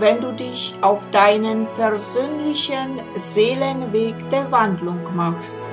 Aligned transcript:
wenn 0.00 0.20
du 0.20 0.32
dich 0.32 0.74
auf 0.82 1.10
deinen 1.10 1.66
persönlichen 1.74 3.00
Seelenweg 3.14 4.28
der 4.30 4.50
Wandlung 4.52 5.00
machst. 5.14 5.68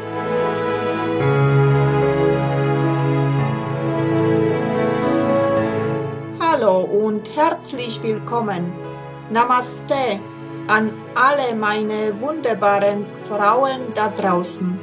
Hallo 6.39 6.81
und 6.81 7.35
herzlich 7.35 8.01
willkommen. 8.01 8.73
Namaste 9.29 10.19
an 10.67 10.91
alle 11.13 11.55
meine 11.55 12.19
wunderbaren 12.19 13.05
Frauen 13.15 13.93
da 13.93 14.09
draußen. 14.09 14.79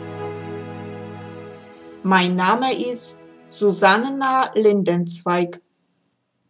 Mein 2.05 2.37
Name 2.37 2.75
ist 2.75 3.29
Susanna 3.49 4.51
Lindenzweig. 4.55 5.62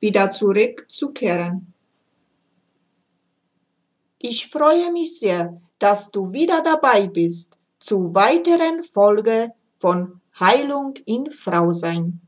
wieder 0.00 0.32
zurückzukehren. 0.32 1.72
Ich 4.18 4.48
freue 4.48 4.90
mich 4.92 5.18
sehr, 5.18 5.60
dass 5.78 6.10
du 6.10 6.32
wieder 6.32 6.62
dabei 6.62 7.06
bist 7.06 7.58
zu 7.78 8.14
weiteren 8.14 8.82
Folge 8.82 9.52
von 9.78 10.20
Heilung 10.38 10.94
in 11.06 11.30
Frausein. 11.30 12.20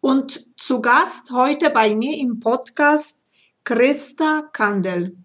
Und 0.00 0.48
zu 0.56 0.80
Gast 0.80 1.32
heute 1.32 1.70
bei 1.70 1.92
mir 1.94 2.16
im 2.16 2.38
Podcast 2.38 3.24
Christa 3.64 4.42
Kandel. 4.52 5.16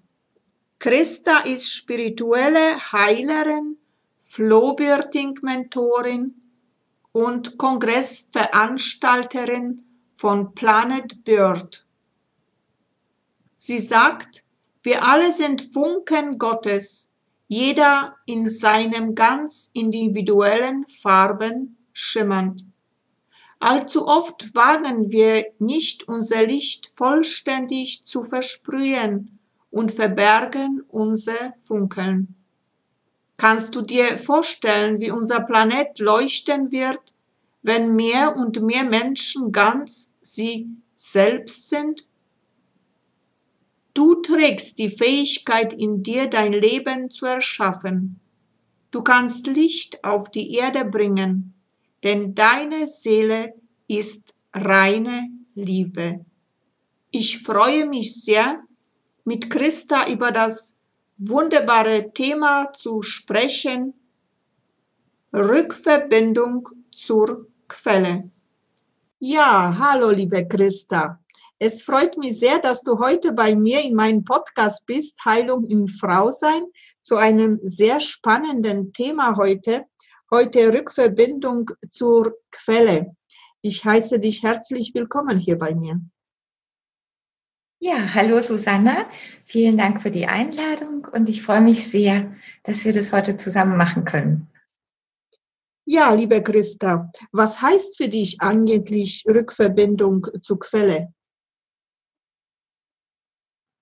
Christa 0.79 1.38
ist 1.39 1.71
spirituelle 1.71 2.91
Heilerin, 2.91 3.77
Flowbirthing-Mentorin 4.23 6.33
und 7.11 7.57
Kongressveranstalterin 7.57 9.83
von 10.23 10.55
Planet 10.55 11.25
Bird. 11.25 11.85
Sie 13.57 13.77
sagt, 13.77 14.45
wir 14.81 15.03
alle 15.03 15.33
sind 15.33 15.73
Funken 15.73 16.38
Gottes, 16.38 17.11
jeder 17.49 18.16
in 18.25 18.47
seinem 18.47 19.16
ganz 19.16 19.69
individuellen 19.73 20.88
Farben 20.88 21.75
schimmernd. 21.91 22.63
Allzu 23.59 24.07
oft 24.07 24.56
wagen 24.56 25.12
wir 25.12 25.44
nicht 25.59 26.07
unser 26.07 26.47
Licht 26.47 26.94
vollständig 26.95 28.06
zu 28.06 28.23
versprühen 28.23 29.39
und 29.72 29.91
verbergen 29.91 30.85
unser 30.88 31.53
Funkeln. 31.63 32.33
Kannst 33.35 33.75
du 33.75 33.81
dir 33.81 34.17
vorstellen, 34.17 35.01
wie 35.01 35.12
unser 35.12 35.41
Planet 35.41 36.00
leuchten 36.00 36.72
wird, 36.72 37.13
wenn 37.62 37.94
mehr 37.94 38.38
und 38.38 38.62
mehr 38.62 38.85
Menschen 38.85 39.51
ganz 39.51 40.12
sie 40.23 40.69
selbst 40.95 41.69
sind? 41.69 42.07
Du 43.94 44.16
trägst 44.16 44.79
die 44.79 44.89
Fähigkeit 44.89 45.73
in 45.73 46.01
dir, 46.01 46.28
dein 46.28 46.53
Leben 46.53 47.11
zu 47.11 47.25
erschaffen. 47.25 48.19
Du 48.89 49.01
kannst 49.01 49.47
Licht 49.47 50.03
auf 50.03 50.31
die 50.31 50.53
Erde 50.56 50.85
bringen, 50.85 51.53
denn 52.03 52.33
deine 52.33 52.88
Seele 52.88 53.53
ist 53.88 54.35
reine 54.53 55.29
Liebe. 55.56 56.25
Ich 57.12 57.44
freue 57.44 57.85
mich 57.85 58.16
sehr, 58.23 58.63
mit 59.25 59.50
Christa 59.50 60.09
über 60.09 60.31
das 60.31 60.79
wunderbare 61.17 62.12
Thema 62.13 62.73
zu 62.73 63.01
sprechen, 63.01 63.94
Rückverbindung 65.31 66.69
zur 66.91 67.47
Quelle. 67.67 68.29
Ja, 69.25 69.73
hallo 69.79 70.09
liebe 70.09 70.45
Christa. 70.45 71.17
Es 71.57 71.81
freut 71.81 72.17
mich 72.17 72.38
sehr, 72.39 72.59
dass 72.59 72.81
du 72.81 73.00
heute 73.00 73.31
bei 73.31 73.56
mir 73.56 73.79
in 73.81 73.95
meinem 73.95 74.25
Podcast 74.25 74.85
bist, 74.85 75.23
Heilung 75.23 75.66
im 75.69 75.88
Frausein, 75.88 76.63
zu 77.00 77.16
einem 77.16 77.57
sehr 77.63 78.01
spannenden 78.01 78.91
Thema 78.91 79.38
heute. 79.38 79.85
Heute 80.29 80.73
Rückverbindung 80.73 81.72
zur 81.89 82.33
Quelle. 82.51 83.16
Ich 83.62 83.85
heiße 83.85 84.19
dich 84.19 84.44
herzlich 84.44 84.94
willkommen 84.94 85.38
hier 85.38 85.57
bei 85.57 85.73
mir. 85.73 86.01
Ja, 87.79 88.13
hallo 88.13 88.41
Susanna. 88.41 89.09
Vielen 89.45 89.78
Dank 89.78 90.01
für 90.01 90.12
die 90.12 90.25
Einladung 90.25 91.07
und 91.13 91.29
ich 91.29 91.44
freue 91.44 91.62
mich 91.62 91.89
sehr, 91.89 92.35
dass 92.63 92.83
wir 92.83 92.91
das 92.91 93.13
heute 93.13 93.38
zusammen 93.38 93.78
machen 93.78 94.03
können. 94.03 94.53
Ja, 95.85 96.13
liebe 96.13 96.41
Christa, 96.41 97.11
was 97.33 97.61
heißt 97.61 97.97
für 97.97 98.07
dich 98.07 98.39
eigentlich 98.39 99.25
Rückverbindung 99.27 100.25
zur 100.41 100.57
Quelle? 100.57 101.13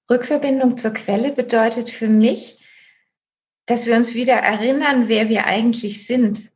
Rückverbindung 0.09 0.77
zur 0.77 0.91
Quelle 0.91 1.31
bedeutet 1.31 1.91
für 1.91 2.09
mich, 2.09 2.65
dass 3.67 3.85
wir 3.85 3.95
uns 3.95 4.15
wieder 4.15 4.33
erinnern, 4.33 5.09
wer 5.09 5.29
wir 5.29 5.45
eigentlich 5.45 6.07
sind, 6.07 6.51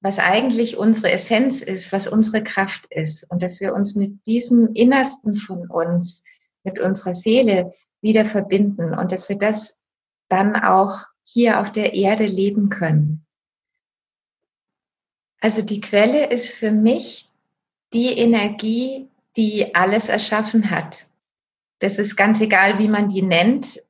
was 0.00 0.18
eigentlich 0.18 0.78
unsere 0.78 1.12
Essenz 1.12 1.60
ist, 1.60 1.92
was 1.92 2.08
unsere 2.08 2.42
Kraft 2.42 2.86
ist 2.90 3.30
und 3.30 3.42
dass 3.42 3.60
wir 3.60 3.74
uns 3.74 3.96
mit 3.96 4.24
diesem 4.26 4.72
Innersten 4.74 5.34
von 5.36 5.70
uns, 5.70 6.24
mit 6.64 6.80
unserer 6.80 7.14
Seele 7.14 7.74
wieder 8.00 8.24
verbinden 8.24 8.94
und 8.94 9.12
dass 9.12 9.28
wir 9.28 9.36
das 9.36 9.84
dann 10.30 10.56
auch 10.56 11.04
hier 11.24 11.60
auf 11.60 11.70
der 11.70 11.92
Erde 11.92 12.24
leben 12.24 12.70
können. 12.70 13.26
Also 15.40 15.62
die 15.62 15.80
Quelle 15.80 16.26
ist 16.30 16.54
für 16.54 16.72
mich 16.72 17.30
die 17.92 18.18
Energie, 18.18 19.08
die 19.36 19.74
alles 19.74 20.08
erschaffen 20.08 20.70
hat. 20.70 21.06
Das 21.80 21.98
ist 21.98 22.16
ganz 22.16 22.40
egal, 22.40 22.78
wie 22.78 22.88
man 22.88 23.08
die 23.08 23.22
nennt. 23.22 23.80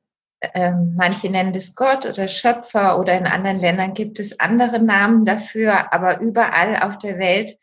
Ähm, 0.41 0.93
manche 0.95 1.29
nennen 1.29 1.53
es 1.53 1.75
Gott 1.75 2.05
oder 2.05 2.27
Schöpfer 2.27 2.99
oder 2.99 3.17
in 3.17 3.25
anderen 3.25 3.59
Ländern 3.59 3.93
gibt 3.93 4.19
es 4.19 4.39
andere 4.39 4.79
Namen 4.79 5.25
dafür, 5.25 5.91
aber 5.91 6.21
überall 6.21 6.81
auf 6.81 6.97
der 6.97 7.17
Welt 7.17 7.57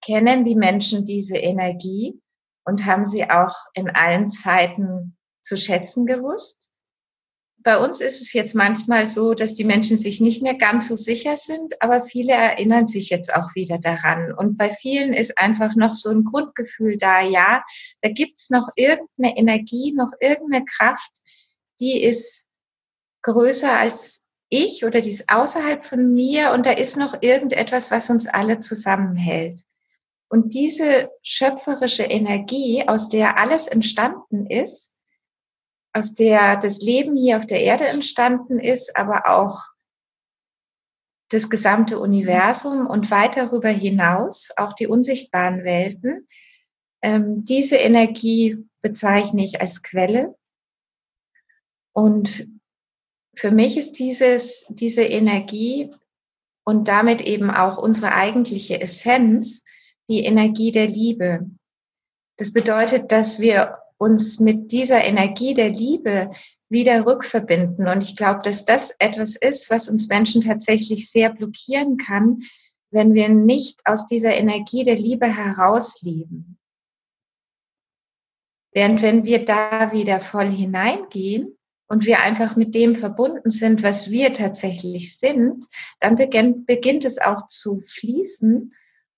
kennen 0.00 0.44
die 0.44 0.54
Menschen 0.54 1.04
diese 1.04 1.36
Energie 1.36 2.18
und 2.64 2.86
haben 2.86 3.04
sie 3.04 3.28
auch 3.28 3.54
in 3.74 3.90
allen 3.90 4.28
Zeiten 4.28 5.16
zu 5.42 5.56
schätzen 5.56 6.06
gewusst 6.06 6.72
bei 7.58 7.78
uns 7.78 8.00
ist 8.00 8.20
es 8.20 8.32
jetzt 8.32 8.54
manchmal 8.54 9.08
so, 9.08 9.34
dass 9.34 9.54
die 9.54 9.64
Menschen 9.64 9.98
sich 9.98 10.20
nicht 10.20 10.42
mehr 10.42 10.54
ganz 10.54 10.88
so 10.88 10.96
sicher 10.96 11.36
sind, 11.36 11.82
aber 11.82 12.02
viele 12.02 12.32
erinnern 12.32 12.86
sich 12.86 13.10
jetzt 13.10 13.34
auch 13.34 13.54
wieder 13.54 13.78
daran. 13.78 14.32
Und 14.32 14.56
bei 14.56 14.72
vielen 14.72 15.12
ist 15.12 15.36
einfach 15.38 15.74
noch 15.74 15.94
so 15.94 16.10
ein 16.10 16.24
Grundgefühl 16.24 16.96
da, 16.96 17.20
ja, 17.22 17.62
da 18.02 18.08
gibt 18.10 18.38
es 18.38 18.50
noch 18.50 18.68
irgendeine 18.76 19.36
Energie, 19.36 19.92
noch 19.92 20.12
irgendeine 20.20 20.64
Kraft, 20.64 21.10
die 21.80 22.02
ist 22.02 22.48
größer 23.22 23.76
als 23.76 24.26
ich 24.48 24.84
oder 24.84 25.00
die 25.00 25.10
ist 25.10 25.28
außerhalb 25.28 25.82
von 25.82 26.14
mir 26.14 26.52
und 26.52 26.66
da 26.66 26.70
ist 26.70 26.96
noch 26.96 27.20
irgendetwas, 27.20 27.90
was 27.90 28.10
uns 28.10 28.26
alle 28.28 28.60
zusammenhält. 28.60 29.60
Und 30.28 30.54
diese 30.54 31.10
schöpferische 31.22 32.04
Energie, 32.04 32.86
aus 32.86 33.08
der 33.08 33.38
alles 33.38 33.68
entstanden 33.68 34.46
ist, 34.46 34.95
aus 35.96 36.12
der 36.14 36.56
das 36.56 36.80
Leben 36.80 37.16
hier 37.16 37.38
auf 37.38 37.46
der 37.46 37.62
Erde 37.62 37.86
entstanden 37.86 38.60
ist, 38.60 38.96
aber 38.96 39.28
auch 39.30 39.62
das 41.30 41.48
gesamte 41.48 41.98
Universum 41.98 42.86
und 42.86 43.10
weit 43.10 43.36
darüber 43.36 43.70
hinaus, 43.70 44.50
auch 44.56 44.74
die 44.74 44.86
unsichtbaren 44.86 45.64
Welten. 45.64 46.28
Ähm, 47.02 47.44
diese 47.44 47.76
Energie 47.76 48.68
bezeichne 48.82 49.42
ich 49.42 49.60
als 49.60 49.82
Quelle. 49.82 50.36
Und 51.92 52.46
für 53.34 53.50
mich 53.50 53.76
ist 53.76 53.94
dieses, 53.94 54.66
diese 54.68 55.02
Energie 55.02 55.90
und 56.64 56.88
damit 56.88 57.22
eben 57.22 57.50
auch 57.50 57.78
unsere 57.78 58.12
eigentliche 58.12 58.80
Essenz, 58.80 59.64
die 60.08 60.24
Energie 60.24 60.72
der 60.72 60.88
Liebe. 60.88 61.50
Das 62.36 62.52
bedeutet, 62.52 63.10
dass 63.10 63.40
wir 63.40 63.78
uns 63.98 64.40
mit 64.40 64.72
dieser 64.72 65.02
Energie 65.02 65.54
der 65.54 65.70
Liebe 65.70 66.30
wieder 66.68 67.06
rückverbinden. 67.06 67.88
Und 67.88 68.02
ich 68.02 68.16
glaube, 68.16 68.40
dass 68.42 68.64
das 68.64 68.94
etwas 68.98 69.36
ist, 69.36 69.70
was 69.70 69.88
uns 69.88 70.08
Menschen 70.08 70.42
tatsächlich 70.42 71.10
sehr 71.10 71.30
blockieren 71.30 71.96
kann, 71.96 72.40
wenn 72.90 73.14
wir 73.14 73.28
nicht 73.28 73.80
aus 73.84 74.06
dieser 74.06 74.34
Energie 74.34 74.84
der 74.84 74.96
Liebe 74.96 75.26
herausleben. 75.26 76.58
Während 78.72 79.02
wenn 79.02 79.24
wir 79.24 79.44
da 79.44 79.92
wieder 79.92 80.20
voll 80.20 80.50
hineingehen 80.50 81.56
und 81.88 82.04
wir 82.04 82.20
einfach 82.20 82.56
mit 82.56 82.74
dem 82.74 82.94
verbunden 82.94 83.48
sind, 83.48 83.82
was 83.82 84.10
wir 84.10 84.32
tatsächlich 84.32 85.16
sind, 85.18 85.64
dann 86.00 86.16
beginnt, 86.16 86.66
beginnt 86.66 87.04
es 87.04 87.18
auch 87.18 87.46
zu 87.46 87.80
fließen 87.80 88.74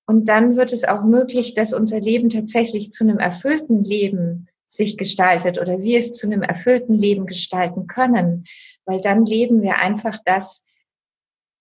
und 0.06 0.28
dann 0.28 0.56
wird 0.56 0.72
es 0.72 0.84
auch 0.84 1.02
möglich, 1.02 1.54
dass 1.54 1.72
unser 1.72 2.00
Leben 2.00 2.30
tatsächlich 2.30 2.92
zu 2.92 3.04
einem 3.04 3.18
erfüllten 3.18 3.82
Leben 3.82 4.48
sich 4.68 4.98
gestaltet 4.98 5.58
oder 5.58 5.80
wir 5.80 5.98
es 5.98 6.12
zu 6.12 6.26
einem 6.26 6.42
erfüllten 6.42 6.94
Leben 6.94 7.26
gestalten 7.26 7.86
können, 7.86 8.44
weil 8.84 9.00
dann 9.00 9.24
leben 9.24 9.62
wir 9.62 9.76
einfach 9.76 10.18
das, 10.24 10.66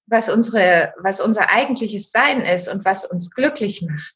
was 0.06 0.30
unsere, 0.30 0.94
was 1.00 1.20
unser 1.20 1.50
eigentliches 1.50 2.12
Sein 2.12 2.42
ist 2.42 2.68
und 2.68 2.86
was 2.86 3.06
uns 3.06 3.34
glücklich 3.34 3.82
macht. 3.82 4.16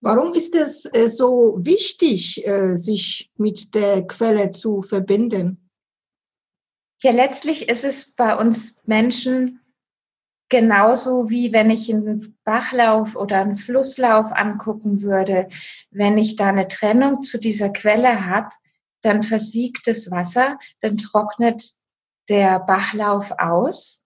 Warum 0.00 0.34
ist 0.34 0.54
es 0.54 0.86
äh, 0.92 1.08
so 1.08 1.54
wichtig, 1.58 2.46
äh, 2.46 2.76
sich 2.76 3.30
mit 3.36 3.74
der 3.74 4.06
Quelle 4.06 4.50
zu 4.50 4.82
verbinden? 4.82 5.70
Ja, 7.02 7.12
letztlich 7.12 7.68
ist 7.68 7.84
es 7.84 8.14
bei 8.14 8.36
uns 8.36 8.82
Menschen 8.86 9.60
genauso 10.48 11.28
wie 11.30 11.52
wenn 11.52 11.70
ich 11.70 11.92
einen 11.92 12.38
Bachlauf 12.44 13.16
oder 13.16 13.40
einen 13.40 13.56
Flusslauf 13.56 14.32
angucken 14.32 15.02
würde. 15.02 15.48
Wenn 15.90 16.18
ich 16.18 16.36
da 16.36 16.48
eine 16.48 16.68
Trennung 16.68 17.22
zu 17.22 17.38
dieser 17.38 17.70
Quelle 17.70 18.26
habe, 18.26 18.50
dann 19.02 19.22
versiegt 19.22 19.86
das 19.86 20.10
Wasser, 20.10 20.58
dann 20.80 20.98
trocknet 20.98 21.62
der 22.28 22.60
Bachlauf 22.60 23.32
aus 23.38 24.04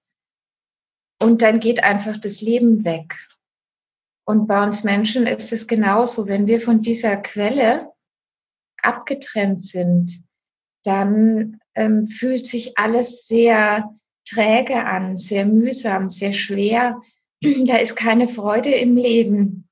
und 1.22 1.42
dann 1.42 1.60
geht 1.60 1.82
einfach 1.82 2.18
das 2.18 2.40
Leben 2.40 2.84
weg. 2.84 3.18
Und 4.24 4.46
bei 4.46 4.62
uns 4.62 4.84
Menschen 4.84 5.26
ist 5.26 5.52
es 5.52 5.66
genauso. 5.66 6.26
Wenn 6.26 6.46
wir 6.46 6.60
von 6.60 6.82
dieser 6.82 7.16
Quelle 7.16 7.92
abgetrennt 8.82 9.64
sind, 9.64 10.22
dann 10.84 11.60
ähm, 11.74 12.06
fühlt 12.06 12.46
sich 12.46 12.78
alles 12.78 13.26
sehr 13.26 13.94
träge 14.30 14.84
an, 14.84 15.16
sehr 15.16 15.44
mühsam, 15.44 16.08
sehr 16.08 16.32
schwer. 16.32 17.00
Da 17.66 17.76
ist 17.78 17.96
keine 17.96 18.28
Freude 18.28 18.70
im 18.70 18.96
Leben, 18.96 19.66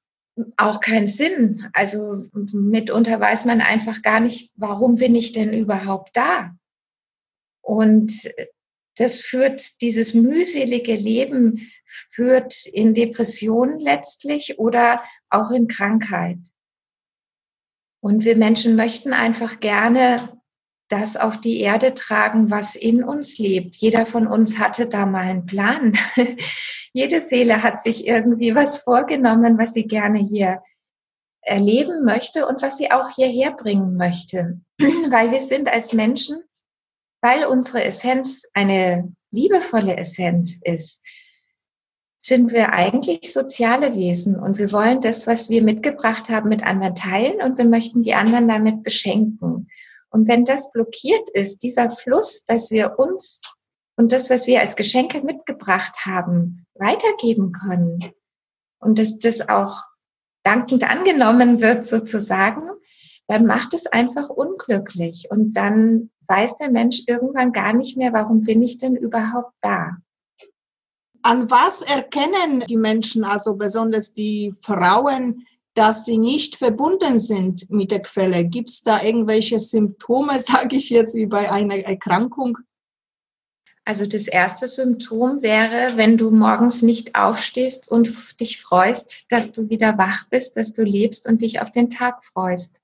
auch 0.57 0.81
kein 0.81 1.07
Sinn. 1.07 1.69
Also 1.75 2.25
mitunter 2.33 3.21
weiß 3.21 3.45
man 3.45 3.61
einfach 3.61 4.01
gar 4.01 4.21
nicht, 4.21 4.53
warum 4.57 4.97
bin 4.97 5.15
ich 5.15 5.33
denn 5.33 5.53
überhaupt 5.53 6.17
da? 6.17 6.57
Und 7.61 8.31
das 8.97 9.19
führt, 9.19 9.81
dieses 9.81 10.15
mühselige 10.15 10.95
Leben 10.95 11.71
führt 11.85 12.67
in 12.67 12.95
Depressionen 12.95 13.79
letztlich 13.79 14.59
oder 14.59 15.03
auch 15.29 15.51
in 15.51 15.69
Krankheit. 15.69 16.39
Und 18.01 18.25
wir 18.25 18.37
Menschen 18.37 18.77
möchten 18.77 19.13
einfach 19.13 19.61
gerne 19.61 20.38
das 20.89 21.17
auf 21.17 21.39
die 21.39 21.61
Erde 21.61 21.95
tragen, 21.95 22.51
was 22.51 22.75
in 22.75 23.05
uns 23.05 23.39
lebt. 23.39 23.77
Jeder 23.77 24.07
von 24.07 24.27
uns 24.27 24.59
hatte 24.59 24.89
da 24.89 25.07
mal 25.07 25.23
einen 25.23 25.47
Plan. 25.47 25.93
Jede 26.93 27.21
Seele 27.21 27.63
hat 27.63 27.81
sich 27.81 28.07
irgendwie 28.07 28.55
was 28.55 28.79
vorgenommen, 28.79 29.59
was 29.59 29.75
sie 29.75 29.87
gerne 29.87 30.19
hier 30.19 30.63
erleben 31.43 32.05
möchte 32.05 32.47
und 32.47 32.63
was 32.63 32.79
sie 32.79 32.91
auch 32.91 33.11
hierher 33.11 33.53
bringen 33.53 33.97
möchte. 33.97 34.61
weil 34.79 35.31
wir 35.31 35.41
sind 35.41 35.69
als 35.69 35.93
Menschen, 35.93 36.43
weil 37.21 37.45
unsere 37.45 37.85
Essenz 37.85 38.49
eine 38.55 39.13
liebevolle 39.31 39.97
Essenz 39.97 40.61
ist, 40.63 41.05
sind 42.19 42.51
wir 42.51 42.73
eigentlich 42.73 43.33
soziale 43.33 43.95
Wesen 43.95 44.37
und 44.39 44.59
wir 44.59 44.73
wollen 44.73 45.01
das, 45.01 45.27
was 45.27 45.51
wir 45.51 45.63
mitgebracht 45.63 46.29
haben, 46.29 46.49
mit 46.49 46.63
anderen 46.63 46.95
teilen 46.95 47.41
und 47.41 47.59
wir 47.59 47.65
möchten 47.65 48.03
die 48.03 48.15
anderen 48.15 48.49
damit 48.49 48.83
beschenken. 48.83 49.69
Und 50.11 50.29
wenn 50.29 50.45
das 50.45 50.73
blockiert 50.73 51.29
ist, 51.31 51.63
dieser 51.63 51.91
Fluss, 51.91 52.45
dass 52.47 52.71
wir 52.71 52.99
uns 52.99 53.43
und 53.97 54.13
das, 54.13 54.31
was 54.31 54.47
wir 54.47 54.61
als 54.61 54.77
Geschenke 54.77 55.23
mitgebracht 55.23 55.97
haben, 56.05 56.67
weitergeben 56.75 57.53
können 57.53 58.13
und 58.79 58.99
dass 58.99 59.19
das 59.19 59.49
auch 59.49 59.83
dankend 60.45 60.89
angenommen 60.89 61.61
wird 61.61 61.85
sozusagen, 61.85 62.71
dann 63.27 63.45
macht 63.45 63.75
es 63.75 63.87
einfach 63.87 64.31
unglücklich 64.31 65.27
und 65.31 65.53
dann 65.53 66.11
weiß 66.29 66.59
der 66.59 66.71
Mensch 66.71 67.03
irgendwann 67.07 67.53
gar 67.53 67.73
nicht 67.73 67.97
mehr, 67.97 68.13
warum 68.13 68.43
bin 68.43 68.63
ich 68.63 68.79
denn 68.79 68.97
überhaupt 68.97 69.55
da? 69.61 69.97
An 71.23 71.51
was 71.51 71.83
erkennen 71.83 72.65
die 72.69 72.77
Menschen, 72.77 73.25
also 73.25 73.57
besonders 73.57 74.13
die 74.13 74.55
Frauen, 74.63 75.47
dass 75.79 76.05
sie 76.05 76.19
nicht 76.19 76.57
verbunden 76.57 77.21
sind 77.21 77.71
mit 77.71 77.93
der 77.93 78.03
Quelle? 78.03 78.45
Gibt 78.45 78.71
es 78.71 78.83
da 78.83 79.01
irgendwelche 79.01 79.61
Symptome, 79.61 80.41
sage 80.41 80.77
ich 80.77 80.91
jetzt, 80.91 81.15
wie 81.15 81.27
bei 81.27 81.53
einer 81.53 81.77
Erkrankung? 81.77 82.59
Also 83.85 84.05
das 84.05 84.27
erste 84.27 84.67
Symptom 84.67 85.41
wäre, 85.41 85.97
wenn 85.97 86.19
du 86.19 86.33
morgens 86.33 86.83
nicht 86.83 87.15
aufstehst 87.15 87.89
und 87.89 88.39
dich 88.41 88.61
freust, 88.61 89.31
dass 89.31 89.53
du 89.53 89.71
wieder 89.71 89.97
wach 89.97 90.27
bist, 90.29 90.57
dass 90.57 90.73
du 90.73 90.83
lebst 90.83 91.29
und 91.29 91.43
dich 91.43 91.61
auf 91.61 91.71
den 91.71 91.91
Tag 91.91 92.25
freust. 92.25 92.83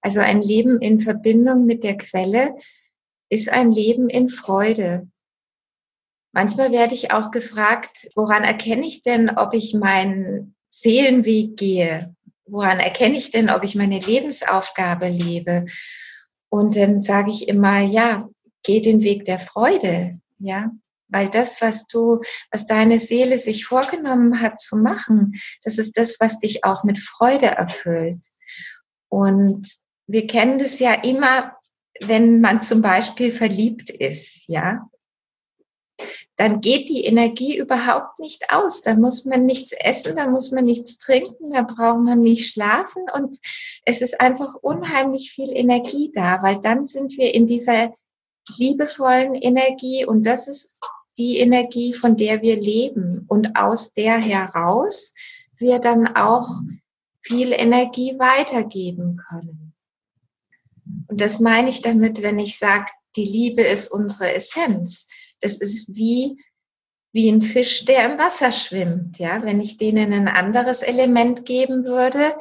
Also 0.00 0.20
ein 0.20 0.42
Leben 0.42 0.80
in 0.80 0.98
Verbindung 0.98 1.64
mit 1.64 1.84
der 1.84 1.96
Quelle 1.96 2.56
ist 3.28 3.50
ein 3.50 3.70
Leben 3.70 4.10
in 4.10 4.28
Freude. 4.28 5.08
Manchmal 6.32 6.72
werde 6.72 6.94
ich 6.94 7.12
auch 7.12 7.30
gefragt, 7.30 8.08
woran 8.16 8.42
erkenne 8.42 8.86
ich 8.86 9.02
denn, 9.02 9.30
ob 9.30 9.54
ich 9.54 9.74
meinen 9.74 10.56
Seelenweg 10.68 11.56
gehe? 11.56 12.14
Woran 12.52 12.80
erkenne 12.80 13.16
ich 13.16 13.30
denn, 13.30 13.50
ob 13.50 13.64
ich 13.64 13.74
meine 13.74 13.98
Lebensaufgabe 13.98 15.08
lebe? 15.08 15.64
Und 16.50 16.76
dann 16.76 17.00
sage 17.00 17.30
ich 17.30 17.48
immer, 17.48 17.80
ja, 17.80 18.28
geh 18.62 18.80
den 18.80 19.02
Weg 19.02 19.24
der 19.24 19.38
Freude, 19.38 20.20
ja, 20.38 20.70
weil 21.08 21.28
das, 21.28 21.62
was 21.62 21.86
du, 21.86 22.20
was 22.50 22.66
deine 22.66 22.98
Seele 22.98 23.38
sich 23.38 23.64
vorgenommen 23.64 24.40
hat 24.40 24.60
zu 24.60 24.76
machen, 24.76 25.40
das 25.62 25.78
ist 25.78 25.96
das, 25.96 26.18
was 26.20 26.40
dich 26.40 26.62
auch 26.62 26.84
mit 26.84 27.00
Freude 27.00 27.46
erfüllt. 27.46 28.20
Und 29.08 29.66
wir 30.06 30.26
kennen 30.26 30.58
das 30.58 30.78
ja 30.78 30.92
immer, 30.92 31.56
wenn 32.02 32.40
man 32.40 32.60
zum 32.60 32.82
Beispiel 32.82 33.32
verliebt 33.32 33.88
ist, 33.88 34.46
ja 34.48 34.86
dann 36.42 36.60
geht 36.60 36.88
die 36.88 37.04
Energie 37.04 37.56
überhaupt 37.56 38.18
nicht 38.18 38.50
aus. 38.50 38.82
Da 38.82 38.96
muss 38.96 39.24
man 39.24 39.46
nichts 39.46 39.70
essen, 39.70 40.16
da 40.16 40.26
muss 40.26 40.50
man 40.50 40.64
nichts 40.64 40.98
trinken, 40.98 41.52
da 41.52 41.62
braucht 41.62 42.00
man 42.00 42.20
nicht 42.20 42.50
schlafen 42.50 43.04
und 43.14 43.38
es 43.84 44.02
ist 44.02 44.20
einfach 44.20 44.56
unheimlich 44.60 45.30
viel 45.30 45.50
Energie 45.50 46.10
da, 46.12 46.42
weil 46.42 46.60
dann 46.60 46.86
sind 46.86 47.16
wir 47.16 47.32
in 47.32 47.46
dieser 47.46 47.94
liebevollen 48.56 49.36
Energie 49.36 50.04
und 50.04 50.24
das 50.24 50.48
ist 50.48 50.80
die 51.16 51.38
Energie, 51.38 51.94
von 51.94 52.16
der 52.16 52.42
wir 52.42 52.60
leben 52.60 53.24
und 53.28 53.54
aus 53.54 53.92
der 53.92 54.18
heraus 54.18 55.14
wir 55.58 55.78
dann 55.78 56.08
auch 56.16 56.48
viel 57.20 57.52
Energie 57.52 58.18
weitergeben 58.18 59.20
können. 59.28 59.74
Und 61.06 61.20
das 61.20 61.38
meine 61.38 61.68
ich 61.68 61.82
damit, 61.82 62.20
wenn 62.20 62.40
ich 62.40 62.58
sage, 62.58 62.86
die 63.14 63.26
Liebe 63.26 63.62
ist 63.62 63.92
unsere 63.92 64.34
Essenz 64.34 65.06
es 65.42 65.60
ist 65.60 65.94
wie, 65.94 66.42
wie 67.12 67.30
ein 67.30 67.42
Fisch, 67.42 67.84
der 67.84 68.10
im 68.10 68.18
Wasser 68.18 68.52
schwimmt. 68.52 69.18
Ja, 69.18 69.42
wenn 69.42 69.60
ich 69.60 69.76
denen 69.76 70.12
ein 70.12 70.28
anderes 70.28 70.82
Element 70.82 71.44
geben 71.44 71.84
würde, 71.84 72.34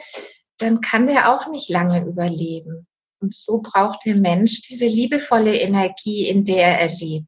dann 0.58 0.82
kann 0.82 1.08
der 1.08 1.34
auch 1.34 1.50
nicht 1.50 1.70
lange 1.70 2.06
überleben. 2.06 2.88
Und 3.20 3.34
so 3.34 3.62
braucht 3.62 4.06
der 4.06 4.16
Mensch 4.16 4.62
diese 4.62 4.86
liebevolle 4.86 5.56
Energie, 5.56 6.28
in 6.28 6.46
der 6.46 6.80
er 6.80 6.90
lebt, 6.90 7.28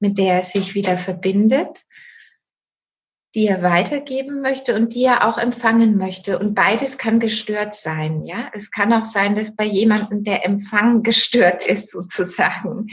mit 0.00 0.18
der 0.18 0.34
er 0.34 0.42
sich 0.42 0.74
wieder 0.74 0.96
verbindet, 0.96 1.84
die 3.34 3.46
er 3.46 3.62
weitergeben 3.62 4.40
möchte 4.42 4.74
und 4.74 4.94
die 4.94 5.04
er 5.04 5.26
auch 5.28 5.38
empfangen 5.38 5.96
möchte. 5.96 6.38
Und 6.38 6.54
beides 6.54 6.98
kann 6.98 7.18
gestört 7.18 7.74
sein. 7.74 8.24
Ja, 8.24 8.50
es 8.52 8.70
kann 8.70 8.92
auch 8.92 9.04
sein, 9.04 9.34
dass 9.34 9.56
bei 9.56 9.64
jemandem 9.64 10.22
der 10.22 10.44
Empfang 10.44 11.02
gestört 11.02 11.66
ist, 11.66 11.90
sozusagen 11.90 12.88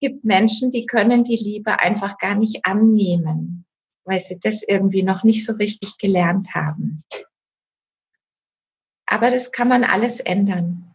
gibt 0.00 0.24
Menschen, 0.24 0.70
die 0.70 0.86
können 0.86 1.24
die 1.24 1.36
Liebe 1.36 1.78
einfach 1.78 2.18
gar 2.18 2.34
nicht 2.34 2.64
annehmen, 2.64 3.66
weil 4.04 4.20
sie 4.20 4.38
das 4.40 4.62
irgendwie 4.62 5.02
noch 5.02 5.24
nicht 5.24 5.44
so 5.44 5.54
richtig 5.54 5.98
gelernt 5.98 6.54
haben. 6.54 7.04
Aber 9.06 9.30
das 9.30 9.52
kann 9.52 9.68
man 9.68 9.84
alles 9.84 10.20
ändern. 10.20 10.94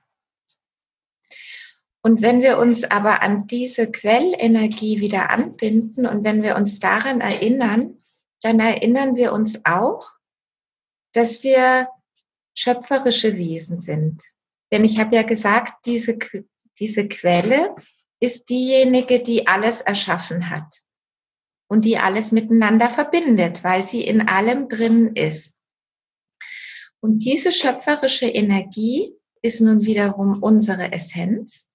Und 2.03 2.21
wenn 2.21 2.41
wir 2.41 2.57
uns 2.57 2.83
aber 2.83 3.21
an 3.21 3.47
diese 3.47 3.91
Quellenergie 3.91 4.99
wieder 4.99 5.29
anbinden 5.29 6.05
und 6.05 6.23
wenn 6.23 6.41
wir 6.41 6.55
uns 6.55 6.79
daran 6.79 7.21
erinnern, 7.21 7.97
dann 8.41 8.59
erinnern 8.59 9.15
wir 9.15 9.33
uns 9.33 9.65
auch, 9.65 10.09
dass 11.13 11.43
wir 11.43 11.89
schöpferische 12.55 13.37
Wesen 13.37 13.81
sind. 13.81 14.23
Denn 14.71 14.83
ich 14.83 14.99
habe 14.99 15.15
ja 15.15 15.23
gesagt, 15.23 15.85
diese, 15.85 16.17
diese 16.79 17.07
Quelle 17.07 17.75
ist 18.21 18.49
diejenige, 18.49 19.19
die 19.19 19.47
alles 19.47 19.81
erschaffen 19.81 20.49
hat 20.49 20.83
und 21.67 21.83
die 21.83 21.97
alles 21.97 22.31
miteinander 22.31 22.87
verbindet, 22.87 23.63
weil 23.63 23.83
sie 23.83 24.05
in 24.05 24.27
allem 24.27 24.69
drin 24.69 25.15
ist. 25.15 25.59
Und 27.01 27.25
diese 27.25 27.51
schöpferische 27.51 28.27
Energie 28.27 29.11
ist 29.41 29.59
nun 29.59 29.83
wiederum 29.83 30.41
unsere 30.43 30.91
Essenz. 30.93 31.67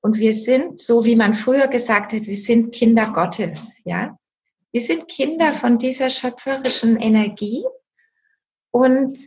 Und 0.00 0.18
wir 0.18 0.32
sind, 0.32 0.78
so 0.78 1.04
wie 1.04 1.16
man 1.16 1.34
früher 1.34 1.66
gesagt 1.66 2.12
hat, 2.12 2.26
wir 2.26 2.36
sind 2.36 2.72
Kinder 2.72 3.12
Gottes, 3.12 3.82
ja. 3.84 4.16
Wir 4.70 4.80
sind 4.80 5.08
Kinder 5.08 5.50
von 5.50 5.78
dieser 5.78 6.10
schöpferischen 6.10 7.00
Energie 7.00 7.64
und 8.70 9.18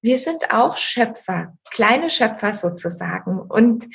wir 0.00 0.16
sind 0.16 0.50
auch 0.50 0.76
Schöpfer, 0.76 1.56
kleine 1.70 2.08
Schöpfer 2.10 2.52
sozusagen. 2.52 3.40
Und 3.40 3.88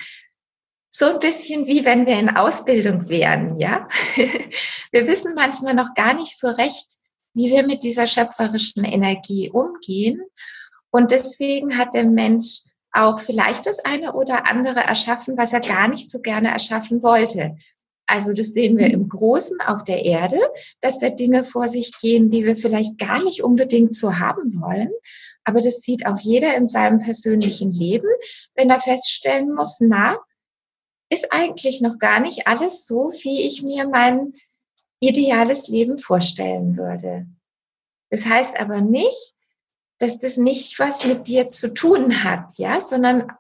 so 0.89 1.13
ein 1.13 1.19
bisschen 1.19 1.67
wie 1.67 1.85
wenn 1.85 2.05
wir 2.05 2.19
in 2.19 2.35
Ausbildung 2.35 3.09
wären, 3.09 3.59
ja. 3.59 3.87
Wir 4.91 5.05
wissen 5.05 5.33
manchmal 5.35 5.73
noch 5.73 5.93
gar 5.95 6.13
nicht 6.13 6.39
so 6.39 6.47
recht, 6.47 6.87
wie 7.33 7.51
wir 7.51 7.67
mit 7.67 7.83
dieser 7.83 8.07
schöpferischen 8.07 8.83
Energie 8.83 9.49
umgehen. 9.49 10.21
Und 10.89 11.11
deswegen 11.11 11.77
hat 11.77 11.93
der 11.93 12.05
Mensch 12.05 12.61
auch 12.91 13.19
vielleicht 13.19 13.65
das 13.65 13.79
eine 13.79 14.13
oder 14.13 14.49
andere 14.49 14.79
erschaffen, 14.79 15.37
was 15.37 15.53
er 15.53 15.59
gar 15.59 15.87
nicht 15.87 16.09
so 16.09 16.19
gerne 16.21 16.49
erschaffen 16.49 17.03
wollte. 17.03 17.57
Also 18.07 18.33
das 18.33 18.53
sehen 18.53 18.77
wir 18.77 18.89
im 18.89 19.09
Großen 19.09 19.59
auf 19.61 19.83
der 19.83 20.03
Erde, 20.05 20.39
dass 20.81 20.97
da 20.97 21.09
Dinge 21.09 21.43
vor 21.43 21.67
sich 21.67 21.91
gehen, 21.99 22.29
die 22.29 22.45
wir 22.45 22.55
vielleicht 22.55 22.97
gar 22.97 23.21
nicht 23.21 23.43
unbedingt 23.43 23.95
so 23.95 24.17
haben 24.17 24.59
wollen. 24.61 24.89
Aber 25.43 25.61
das 25.61 25.81
sieht 25.81 26.05
auch 26.05 26.19
jeder 26.19 26.55
in 26.55 26.67
seinem 26.67 26.99
persönlichen 26.99 27.71
Leben, 27.71 28.07
wenn 28.55 28.69
er 28.69 28.79
feststellen 28.79 29.53
muss, 29.53 29.79
na, 29.81 30.17
ist 31.09 31.31
eigentlich 31.31 31.81
noch 31.81 31.99
gar 31.99 32.19
nicht 32.19 32.47
alles 32.47 32.85
so, 32.85 33.13
wie 33.21 33.43
ich 33.43 33.63
mir 33.63 33.87
mein 33.87 34.33
ideales 34.99 35.67
Leben 35.67 35.97
vorstellen 35.97 36.77
würde. 36.77 37.27
Das 38.09 38.25
heißt 38.25 38.59
aber 38.59 38.81
nicht, 38.81 39.35
dass 39.99 40.19
das 40.19 40.37
nicht 40.37 40.79
was 40.79 41.05
mit 41.05 41.27
dir 41.27 41.51
zu 41.51 41.73
tun 41.73 42.23
hat, 42.23 42.57
ja, 42.57 42.79
sondern 42.79 43.31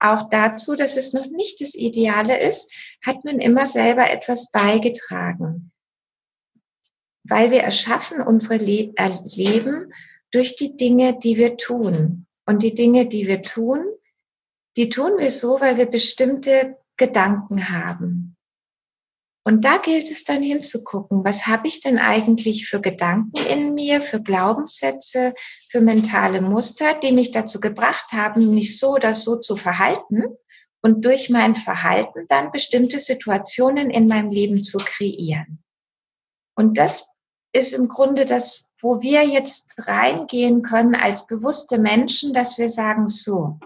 auch 0.00 0.28
dazu, 0.30 0.76
dass 0.76 0.96
es 0.96 1.12
noch 1.12 1.26
nicht 1.26 1.60
das 1.60 1.74
Ideale 1.74 2.40
ist, 2.40 2.72
hat 3.04 3.24
man 3.24 3.40
immer 3.40 3.66
selber 3.66 4.08
etwas 4.08 4.50
beigetragen. 4.50 5.72
Weil 7.24 7.50
wir 7.50 7.62
erschaffen 7.62 8.22
unsere 8.22 8.56
Le 8.56 8.92
äh, 8.96 9.12
Leben 9.24 9.92
durch 10.30 10.56
die 10.56 10.76
Dinge, 10.76 11.18
die 11.18 11.36
wir 11.36 11.56
tun. 11.56 12.26
Und 12.46 12.62
die 12.62 12.74
Dinge, 12.74 13.06
die 13.06 13.26
wir 13.26 13.42
tun, 13.42 13.84
die 14.76 14.88
tun 14.88 15.18
wir 15.18 15.30
so, 15.30 15.60
weil 15.60 15.76
wir 15.76 15.86
bestimmte 15.86 16.78
Gedanken 16.98 17.70
haben. 17.70 18.36
Und 19.48 19.64
da 19.64 19.78
gilt 19.78 20.10
es 20.10 20.24
dann 20.24 20.42
hinzugucken, 20.42 21.24
was 21.24 21.46
habe 21.46 21.68
ich 21.68 21.80
denn 21.80 21.98
eigentlich 21.98 22.68
für 22.68 22.82
Gedanken 22.82 23.38
in 23.46 23.72
mir, 23.72 24.02
für 24.02 24.20
Glaubenssätze, 24.20 25.32
für 25.70 25.80
mentale 25.80 26.42
Muster, 26.42 26.92
die 26.92 27.12
mich 27.12 27.30
dazu 27.30 27.58
gebracht 27.58 28.12
haben, 28.12 28.54
mich 28.54 28.78
so 28.78 28.90
oder 28.90 29.14
so 29.14 29.36
zu 29.36 29.56
verhalten 29.56 30.24
und 30.82 31.02
durch 31.02 31.30
mein 31.30 31.54
Verhalten 31.54 32.26
dann 32.28 32.52
bestimmte 32.52 32.98
Situationen 32.98 33.88
in 33.88 34.06
meinem 34.06 34.30
Leben 34.30 34.62
zu 34.62 34.76
kreieren. 34.76 35.64
Und 36.54 36.76
das 36.76 37.10
ist 37.54 37.72
im 37.72 37.88
Grunde 37.88 38.26
das, 38.26 38.66
wo 38.82 39.00
wir 39.00 39.26
jetzt 39.26 39.88
reingehen 39.88 40.60
können 40.60 40.94
als 40.94 41.26
bewusste 41.26 41.78
Menschen, 41.78 42.34
dass 42.34 42.58
wir 42.58 42.68
sagen, 42.68 43.08
so, 43.08 43.58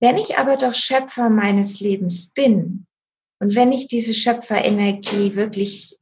wenn 0.00 0.16
ich 0.16 0.38
aber 0.38 0.56
doch 0.56 0.74
Schöpfer 0.74 1.28
meines 1.28 1.80
Lebens 1.80 2.32
bin, 2.32 2.86
und 3.40 3.54
wenn 3.54 3.72
ich 3.72 3.86
diese 3.86 4.14
Schöpferenergie 4.14 5.36
wirklich 5.36 5.96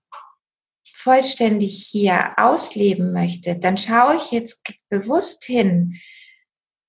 vollständig 0.95 1.87
hier 1.89 2.33
ausleben 2.37 3.13
möchte, 3.13 3.57
dann 3.57 3.77
schaue 3.77 4.17
ich 4.17 4.33
jetzt 4.33 4.63
bewusst 4.89 5.45
hin, 5.45 6.01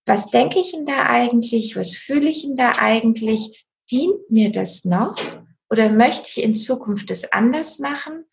was 0.05 0.31
denke 0.31 0.59
ich 0.59 0.71
denn 0.71 0.85
da 0.85 1.05
eigentlich, 1.05 1.75
was 1.75 1.95
fühle 1.95 2.29
ich 2.29 2.43
denn 2.43 2.55
da 2.55 2.71
eigentlich, 2.79 3.65
dient 3.91 4.31
mir 4.31 4.51
das 4.51 4.85
noch 4.85 5.17
oder 5.69 5.89
möchte 5.89 6.29
ich 6.29 6.43
in 6.43 6.55
Zukunft 6.55 7.11
es 7.11 7.31
anders 7.31 7.79
machen? 7.79 8.25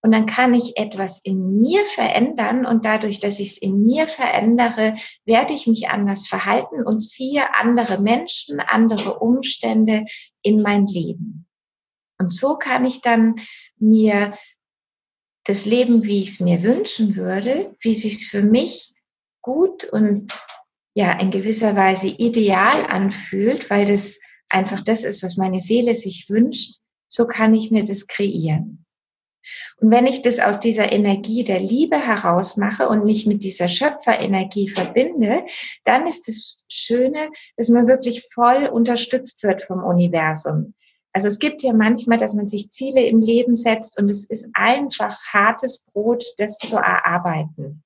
Und 0.00 0.12
dann 0.12 0.26
kann 0.26 0.54
ich 0.54 0.76
etwas 0.76 1.20
in 1.24 1.58
mir 1.58 1.84
verändern 1.86 2.64
und 2.64 2.84
dadurch, 2.84 3.18
dass 3.18 3.40
ich 3.40 3.52
es 3.52 3.58
in 3.58 3.82
mir 3.82 4.06
verändere, 4.06 4.94
werde 5.24 5.54
ich 5.54 5.66
mich 5.66 5.88
anders 5.88 6.26
verhalten 6.26 6.84
und 6.84 7.00
ziehe 7.00 7.54
andere 7.54 8.00
Menschen, 8.00 8.60
andere 8.60 9.18
Umstände 9.18 10.04
in 10.42 10.62
mein 10.62 10.86
Leben. 10.86 11.46
Und 12.18 12.32
so 12.32 12.56
kann 12.56 12.84
ich 12.84 13.00
dann 13.00 13.36
mir 13.78 14.34
das 15.44 15.64
Leben, 15.64 16.04
wie 16.04 16.22
ich 16.22 16.28
es 16.28 16.40
mir 16.40 16.62
wünschen 16.62 17.16
würde, 17.16 17.74
wie 17.80 17.92
es 17.92 18.02
sich 18.02 18.28
für 18.28 18.42
mich 18.42 18.94
gut 19.40 19.84
und 19.84 20.32
ja 20.94 21.12
in 21.18 21.30
gewisser 21.30 21.74
Weise 21.74 22.08
ideal 22.08 22.86
anfühlt, 22.86 23.70
weil 23.70 23.86
das 23.86 24.20
einfach 24.50 24.82
das 24.82 25.04
ist, 25.04 25.22
was 25.22 25.36
meine 25.36 25.60
Seele 25.60 25.94
sich 25.94 26.28
wünscht, 26.28 26.80
so 27.08 27.26
kann 27.26 27.54
ich 27.54 27.70
mir 27.70 27.84
das 27.84 28.06
kreieren. 28.06 28.84
Und 29.80 29.90
wenn 29.90 30.06
ich 30.06 30.22
das 30.22 30.40
aus 30.40 30.60
dieser 30.60 30.92
Energie 30.92 31.44
der 31.44 31.60
Liebe 31.60 31.96
heraus 31.96 32.56
mache 32.56 32.88
und 32.88 33.04
mich 33.04 33.26
mit 33.26 33.42
dieser 33.42 33.68
Schöpferenergie 33.68 34.68
verbinde, 34.68 35.44
dann 35.84 36.06
ist 36.06 36.28
das 36.28 36.62
Schöne, 36.68 37.30
dass 37.56 37.68
man 37.68 37.86
wirklich 37.86 38.26
voll 38.32 38.66
unterstützt 38.66 39.42
wird 39.42 39.62
vom 39.62 39.84
Universum. 39.84 40.74
Also 41.12 41.28
es 41.28 41.38
gibt 41.38 41.62
ja 41.62 41.72
manchmal, 41.72 42.18
dass 42.18 42.34
man 42.34 42.46
sich 42.46 42.70
Ziele 42.70 43.02
im 43.02 43.20
Leben 43.20 43.56
setzt 43.56 43.98
und 43.98 44.08
es 44.08 44.28
ist 44.28 44.50
einfach 44.52 45.18
hartes 45.32 45.84
Brot, 45.92 46.24
das 46.36 46.58
zu 46.58 46.76
erarbeiten. 46.76 47.82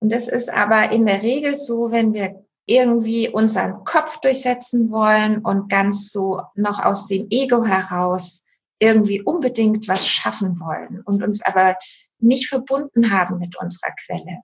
Und 0.00 0.12
das 0.12 0.28
ist 0.28 0.50
aber 0.50 0.92
in 0.92 1.06
der 1.06 1.22
Regel 1.22 1.56
so, 1.56 1.90
wenn 1.90 2.12
wir 2.12 2.44
irgendwie 2.66 3.28
unseren 3.28 3.84
Kopf 3.84 4.18
durchsetzen 4.20 4.90
wollen 4.90 5.38
und 5.38 5.68
ganz 5.68 6.10
so 6.10 6.42
noch 6.54 6.78
aus 6.78 7.06
dem 7.06 7.26
Ego 7.30 7.64
heraus 7.64 8.43
irgendwie 8.78 9.22
unbedingt 9.22 9.88
was 9.88 10.06
schaffen 10.06 10.58
wollen 10.60 11.02
und 11.04 11.22
uns 11.22 11.42
aber 11.42 11.76
nicht 12.18 12.48
verbunden 12.48 13.10
haben 13.10 13.38
mit 13.38 13.56
unserer 13.60 13.92
Quelle. 14.06 14.40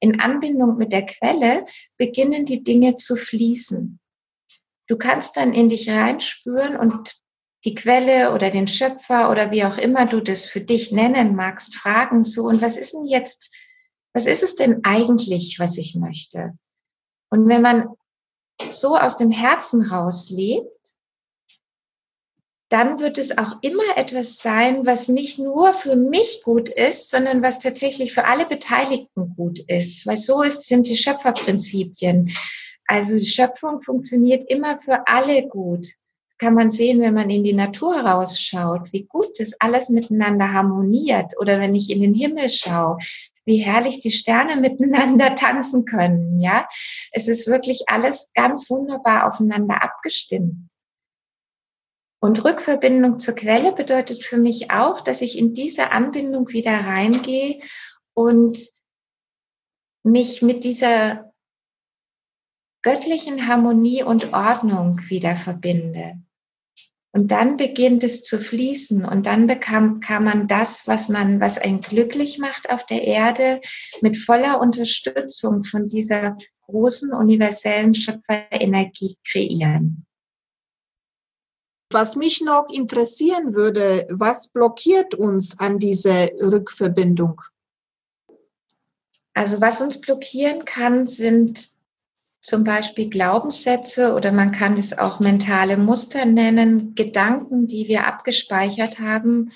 In 0.00 0.20
Anbindung 0.20 0.76
mit 0.76 0.92
der 0.92 1.06
Quelle 1.06 1.64
beginnen 1.96 2.44
die 2.44 2.62
Dinge 2.62 2.96
zu 2.96 3.16
fließen. 3.16 3.98
Du 4.86 4.96
kannst 4.96 5.36
dann 5.36 5.52
in 5.52 5.68
dich 5.68 5.90
reinspüren 5.90 6.76
und 6.76 7.14
die 7.64 7.74
Quelle 7.74 8.32
oder 8.32 8.50
den 8.50 8.68
Schöpfer 8.68 9.30
oder 9.30 9.50
wie 9.50 9.64
auch 9.64 9.78
immer 9.78 10.06
du 10.06 10.20
das 10.20 10.46
für 10.46 10.60
dich 10.60 10.92
nennen 10.92 11.34
magst, 11.34 11.74
fragen 11.74 12.22
so, 12.22 12.44
und 12.44 12.62
was 12.62 12.76
ist 12.76 12.94
denn 12.94 13.04
jetzt, 13.04 13.54
was 14.14 14.26
ist 14.26 14.42
es 14.42 14.54
denn 14.54 14.84
eigentlich, 14.84 15.58
was 15.58 15.76
ich 15.76 15.96
möchte? 15.96 16.56
Und 17.30 17.48
wenn 17.48 17.62
man 17.62 17.88
so 18.70 18.96
aus 18.96 19.16
dem 19.16 19.30
Herzen 19.30 19.82
raus 19.82 20.30
lebt, 20.30 20.70
dann 22.68 23.00
wird 23.00 23.16
es 23.16 23.36
auch 23.38 23.56
immer 23.62 23.96
etwas 23.96 24.38
sein, 24.38 24.84
was 24.84 25.08
nicht 25.08 25.38
nur 25.38 25.72
für 25.72 25.96
mich 25.96 26.42
gut 26.44 26.68
ist, 26.68 27.10
sondern 27.10 27.42
was 27.42 27.60
tatsächlich 27.60 28.12
für 28.12 28.26
alle 28.26 28.46
Beteiligten 28.46 29.34
gut 29.36 29.58
ist. 29.68 30.06
Weil 30.06 30.16
so 30.16 30.42
ist, 30.42 30.64
sind 30.64 30.86
die 30.86 30.96
Schöpferprinzipien. 30.96 32.30
Also 32.86 33.16
die 33.16 33.26
Schöpfung 33.26 33.80
funktioniert 33.80 34.48
immer 34.50 34.78
für 34.78 35.06
alle 35.06 35.48
gut. 35.48 35.86
Kann 36.38 36.54
man 36.54 36.70
sehen, 36.70 37.00
wenn 37.00 37.14
man 37.14 37.30
in 37.30 37.42
die 37.42 37.54
Natur 37.54 37.96
rausschaut, 38.00 38.92
wie 38.92 39.04
gut 39.04 39.40
das 39.40 39.54
alles 39.60 39.88
miteinander 39.88 40.52
harmoniert. 40.52 41.34
Oder 41.40 41.58
wenn 41.60 41.74
ich 41.74 41.90
in 41.90 42.00
den 42.00 42.14
Himmel 42.14 42.48
schaue, 42.48 42.98
wie 43.46 43.58
herrlich 43.58 44.00
die 44.02 44.10
Sterne 44.10 44.56
miteinander 44.60 45.34
tanzen 45.34 45.86
können. 45.86 46.38
Ja, 46.40 46.68
es 47.12 47.28
ist 47.28 47.46
wirklich 47.46 47.84
alles 47.86 48.30
ganz 48.34 48.68
wunderbar 48.70 49.26
aufeinander 49.26 49.82
abgestimmt. 49.82 50.68
Und 52.20 52.44
Rückverbindung 52.44 53.18
zur 53.18 53.34
Quelle 53.34 53.72
bedeutet 53.72 54.24
für 54.24 54.38
mich 54.38 54.70
auch, 54.70 55.02
dass 55.02 55.22
ich 55.22 55.38
in 55.38 55.54
diese 55.54 55.92
Anbindung 55.92 56.48
wieder 56.48 56.72
reingehe 56.72 57.60
und 58.12 58.58
mich 60.02 60.42
mit 60.42 60.64
dieser 60.64 61.32
göttlichen 62.82 63.46
Harmonie 63.46 64.02
und 64.02 64.32
Ordnung 64.32 65.00
wieder 65.08 65.36
verbinde. 65.36 66.20
Und 67.12 67.30
dann 67.30 67.56
beginnt 67.56 68.04
es 68.04 68.22
zu 68.22 68.38
fließen 68.38 69.04
und 69.04 69.26
dann 69.26 69.46
bekam, 69.46 70.00
kann 70.00 70.24
man 70.24 70.46
das, 70.46 70.86
was 70.86 71.08
man, 71.08 71.40
was 71.40 71.58
einen 71.58 71.80
glücklich 71.80 72.38
macht 72.38 72.70
auf 72.70 72.84
der 72.86 73.02
Erde, 73.02 73.60
mit 74.02 74.18
voller 74.18 74.60
Unterstützung 74.60 75.62
von 75.62 75.88
dieser 75.88 76.36
großen 76.66 77.12
universellen 77.12 77.94
Schöpferenergie 77.94 79.16
kreieren. 79.26 80.06
Was 81.90 82.16
mich 82.16 82.42
noch 82.42 82.66
interessieren 82.70 83.54
würde, 83.54 84.06
was 84.10 84.48
blockiert 84.48 85.14
uns 85.14 85.58
an 85.58 85.78
dieser 85.78 86.28
Rückverbindung? 86.34 87.40
Also 89.32 89.60
was 89.60 89.80
uns 89.80 90.00
blockieren 90.00 90.64
kann, 90.64 91.06
sind 91.06 91.68
zum 92.40 92.64
Beispiel 92.64 93.08
Glaubenssätze 93.08 94.14
oder 94.14 94.32
man 94.32 94.52
kann 94.52 94.76
es 94.76 94.96
auch 94.96 95.20
mentale 95.20 95.76
Muster 95.76 96.24
nennen, 96.24 96.94
Gedanken, 96.94 97.66
die 97.66 97.88
wir 97.88 98.06
abgespeichert 98.06 98.98
haben 98.98 99.52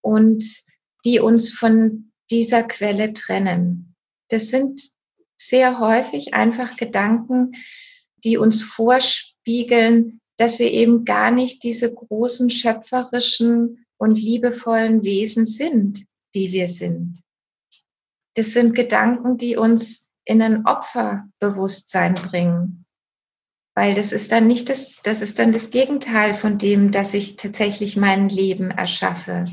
und 0.00 0.44
die 1.04 1.18
uns 1.18 1.52
von 1.52 2.12
dieser 2.30 2.62
Quelle 2.62 3.12
trennen. 3.12 3.94
Das 4.28 4.46
sind 4.46 4.80
sehr 5.36 5.78
häufig 5.78 6.32
einfach 6.32 6.76
Gedanken, 6.76 7.52
die 8.24 8.38
uns 8.38 8.62
vorspiegeln, 8.62 10.21
dass 10.36 10.58
wir 10.58 10.70
eben 10.70 11.04
gar 11.04 11.30
nicht 11.30 11.62
diese 11.62 11.92
großen 11.92 12.50
schöpferischen 12.50 13.84
und 13.96 14.12
liebevollen 14.12 15.04
Wesen 15.04 15.46
sind, 15.46 16.04
die 16.34 16.52
wir 16.52 16.68
sind. 16.68 17.20
Das 18.34 18.52
sind 18.52 18.74
Gedanken, 18.74 19.36
die 19.36 19.56
uns 19.56 20.08
in 20.24 20.40
ein 20.40 20.66
Opferbewusstsein 20.66 22.14
bringen. 22.14 22.84
Weil 23.74 23.94
das 23.94 24.12
ist 24.12 24.32
dann 24.32 24.46
nicht 24.46 24.68
das, 24.68 25.00
das 25.02 25.22
ist 25.22 25.38
dann 25.38 25.52
das 25.52 25.70
Gegenteil 25.70 26.34
von 26.34 26.58
dem, 26.58 26.92
dass 26.92 27.14
ich 27.14 27.36
tatsächlich 27.36 27.96
mein 27.96 28.28
Leben 28.28 28.70
erschaffe. 28.70 29.44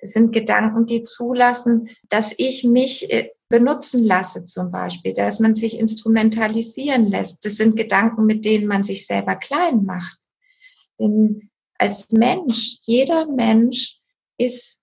Das 0.00 0.10
sind 0.12 0.32
Gedanken, 0.32 0.84
die 0.86 1.04
zulassen, 1.04 1.88
dass 2.08 2.34
ich 2.36 2.64
mich 2.64 3.10
äh, 3.10 3.30
benutzen 3.48 4.02
lasse 4.02 4.46
zum 4.46 4.70
Beispiel, 4.70 5.12
dass 5.12 5.40
man 5.40 5.54
sich 5.54 5.78
instrumentalisieren 5.78 7.06
lässt. 7.06 7.44
Das 7.44 7.56
sind 7.56 7.76
Gedanken, 7.76 8.26
mit 8.26 8.44
denen 8.44 8.66
man 8.66 8.82
sich 8.82 9.06
selber 9.06 9.36
klein 9.36 9.84
macht. 9.84 10.18
Denn 11.02 11.50
als 11.78 12.12
Mensch, 12.12 12.78
jeder 12.82 13.26
Mensch 13.26 13.98
ist 14.38 14.82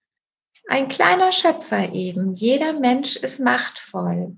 ein 0.67 0.89
kleiner 0.89 1.31
Schöpfer 1.31 1.93
eben. 1.93 2.35
Jeder 2.35 2.73
Mensch 2.73 3.15
ist 3.15 3.39
machtvoll. 3.39 4.35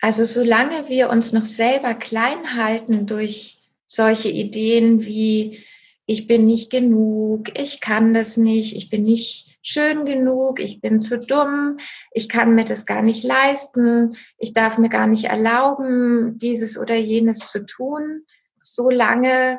Also 0.00 0.24
solange 0.24 0.88
wir 0.88 1.10
uns 1.10 1.32
noch 1.32 1.44
selber 1.44 1.94
klein 1.94 2.54
halten 2.54 3.06
durch 3.06 3.58
solche 3.86 4.28
Ideen 4.28 5.04
wie, 5.04 5.64
ich 6.06 6.26
bin 6.26 6.44
nicht 6.44 6.70
genug, 6.70 7.58
ich 7.58 7.80
kann 7.80 8.14
das 8.14 8.36
nicht, 8.36 8.76
ich 8.76 8.90
bin 8.90 9.02
nicht 9.04 9.58
schön 9.62 10.04
genug, 10.04 10.60
ich 10.60 10.80
bin 10.80 11.00
zu 11.00 11.18
dumm, 11.18 11.78
ich 12.12 12.28
kann 12.28 12.54
mir 12.54 12.64
das 12.64 12.86
gar 12.86 13.02
nicht 13.02 13.24
leisten, 13.24 14.16
ich 14.38 14.52
darf 14.52 14.78
mir 14.78 14.90
gar 14.90 15.06
nicht 15.06 15.24
erlauben, 15.24 16.38
dieses 16.38 16.78
oder 16.78 16.96
jenes 16.96 17.50
zu 17.50 17.64
tun, 17.66 18.26
solange 18.60 19.58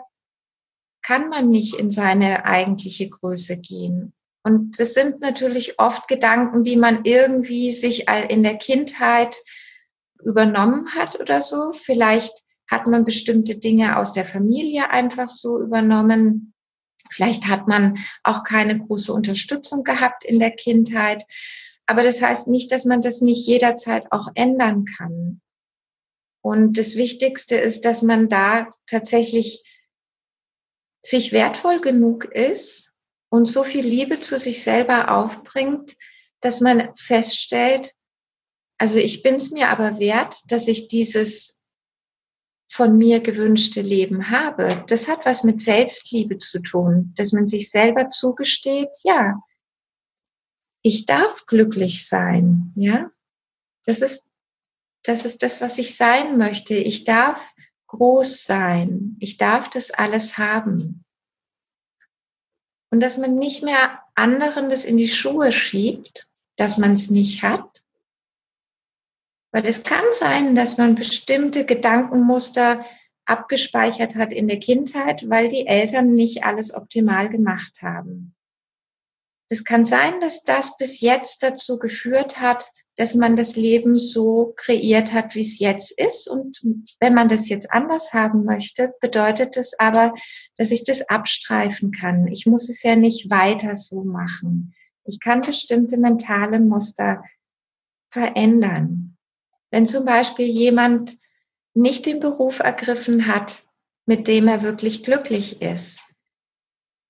kann 1.05 1.29
man 1.29 1.49
nicht 1.49 1.75
in 1.75 1.91
seine 1.91 2.45
eigentliche 2.45 3.07
Größe 3.09 3.57
gehen. 3.57 4.13
Und 4.43 4.79
das 4.79 4.93
sind 4.93 5.21
natürlich 5.21 5.79
oft 5.79 6.07
Gedanken, 6.07 6.63
die 6.63 6.77
man 6.77 7.01
irgendwie 7.03 7.71
sich 7.71 8.07
in 8.07 8.43
der 8.43 8.57
Kindheit 8.57 9.35
übernommen 10.23 10.95
hat 10.95 11.19
oder 11.19 11.41
so. 11.41 11.71
Vielleicht 11.73 12.33
hat 12.69 12.87
man 12.87 13.05
bestimmte 13.05 13.57
Dinge 13.57 13.97
aus 13.97 14.13
der 14.13 14.25
Familie 14.25 14.89
einfach 14.89 15.29
so 15.29 15.61
übernommen. 15.61 16.53
Vielleicht 17.11 17.45
hat 17.45 17.67
man 17.67 17.97
auch 18.23 18.43
keine 18.43 18.79
große 18.79 19.13
Unterstützung 19.13 19.83
gehabt 19.83 20.25
in 20.25 20.39
der 20.39 20.51
Kindheit. 20.51 21.23
Aber 21.85 22.01
das 22.01 22.19
heißt 22.19 22.47
nicht, 22.47 22.71
dass 22.71 22.85
man 22.85 23.01
das 23.01 23.21
nicht 23.21 23.45
jederzeit 23.45 24.11
auch 24.11 24.29
ändern 24.33 24.85
kann. 24.85 25.41
Und 26.41 26.77
das 26.79 26.95
Wichtigste 26.95 27.55
ist, 27.55 27.85
dass 27.85 28.01
man 28.01 28.27
da 28.29 28.69
tatsächlich 28.87 29.63
sich 31.05 31.31
wertvoll 31.31 31.81
genug 31.81 32.25
ist 32.25 32.91
und 33.29 33.45
so 33.45 33.63
viel 33.63 33.85
Liebe 33.85 34.19
zu 34.19 34.37
sich 34.37 34.63
selber 34.63 35.11
aufbringt, 35.11 35.95
dass 36.41 36.61
man 36.61 36.93
feststellt, 36.95 37.93
also 38.77 38.97
ich 38.97 39.23
bin 39.23 39.35
es 39.35 39.51
mir 39.51 39.69
aber 39.69 39.99
wert, 39.99 40.39
dass 40.49 40.67
ich 40.67 40.87
dieses 40.87 41.63
von 42.71 42.97
mir 42.97 43.19
gewünschte 43.19 43.81
Leben 43.81 44.31
habe. 44.31 44.83
Das 44.87 45.07
hat 45.07 45.25
was 45.25 45.43
mit 45.43 45.61
Selbstliebe 45.61 46.39
zu 46.39 46.61
tun, 46.61 47.13
dass 47.15 47.31
man 47.31 47.47
sich 47.47 47.69
selber 47.69 48.09
zugesteht, 48.09 48.89
ja, 49.03 49.39
ich 50.81 51.05
darf 51.05 51.45
glücklich 51.45 52.07
sein, 52.07 52.73
ja. 52.75 53.11
Das 53.85 54.01
ist, 54.01 54.31
das 55.03 55.25
ist 55.25 55.43
das, 55.43 55.61
was 55.61 55.77
ich 55.77 55.95
sein 55.95 56.37
möchte. 56.37 56.73
Ich 56.73 57.05
darf 57.05 57.53
groß 57.95 58.43
sein. 58.43 59.15
Ich 59.19 59.37
darf 59.37 59.69
das 59.69 59.91
alles 59.91 60.37
haben. 60.37 61.03
Und 62.91 62.99
dass 62.99 63.17
man 63.17 63.35
nicht 63.35 63.63
mehr 63.63 64.01
anderen 64.15 64.69
das 64.69 64.85
in 64.85 64.97
die 64.97 65.07
Schuhe 65.07 65.51
schiebt, 65.51 66.29
dass 66.57 66.77
man 66.77 66.93
es 66.93 67.09
nicht 67.09 67.43
hat, 67.43 67.83
weil 69.51 69.65
es 69.65 69.83
kann 69.83 70.03
sein, 70.11 70.55
dass 70.55 70.77
man 70.77 70.95
bestimmte 70.95 71.65
Gedankenmuster 71.65 72.85
abgespeichert 73.25 74.15
hat 74.15 74.31
in 74.31 74.47
der 74.47 74.59
Kindheit, 74.59 75.29
weil 75.29 75.49
die 75.49 75.65
Eltern 75.65 76.13
nicht 76.13 76.43
alles 76.43 76.73
optimal 76.73 77.29
gemacht 77.29 77.81
haben. 77.81 78.35
Es 79.49 79.63
kann 79.63 79.85
sein, 79.85 80.19
dass 80.21 80.43
das 80.43 80.77
bis 80.77 80.99
jetzt 81.01 81.43
dazu 81.43 81.79
geführt 81.79 82.39
hat, 82.39 82.69
dass 82.97 83.13
man 83.13 83.35
das 83.35 83.55
Leben 83.55 83.99
so 83.99 84.53
kreiert 84.55 85.11
hat, 85.11 85.35
wie 85.35 85.41
es 85.41 85.59
jetzt 85.59 85.91
ist. 85.99 86.27
Und 86.29 86.61
wenn 86.99 87.13
man 87.13 87.27
das 87.27 87.49
jetzt 87.49 87.71
anders 87.71 88.13
haben 88.13 88.45
möchte, 88.45 88.93
bedeutet 89.01 89.57
es 89.57 89.77
aber, 89.79 90.13
dass 90.57 90.71
ich 90.71 90.85
das 90.85 91.09
abstreifen 91.09 91.91
kann. 91.91 92.27
Ich 92.27 92.45
muss 92.45 92.69
es 92.69 92.83
ja 92.83 92.95
nicht 92.95 93.29
weiter 93.29 93.75
so 93.75 94.03
machen. 94.03 94.73
Ich 95.03 95.19
kann 95.19 95.41
bestimmte 95.41 95.97
mentale 95.97 96.59
Muster 96.59 97.23
verändern. 98.09 99.17
Wenn 99.71 99.87
zum 99.87 100.05
Beispiel 100.05 100.47
jemand 100.47 101.17
nicht 101.73 102.05
den 102.05 102.21
Beruf 102.21 102.59
ergriffen 102.59 103.27
hat, 103.27 103.63
mit 104.05 104.27
dem 104.27 104.47
er 104.47 104.61
wirklich 104.61 105.03
glücklich 105.03 105.61
ist, 105.61 105.99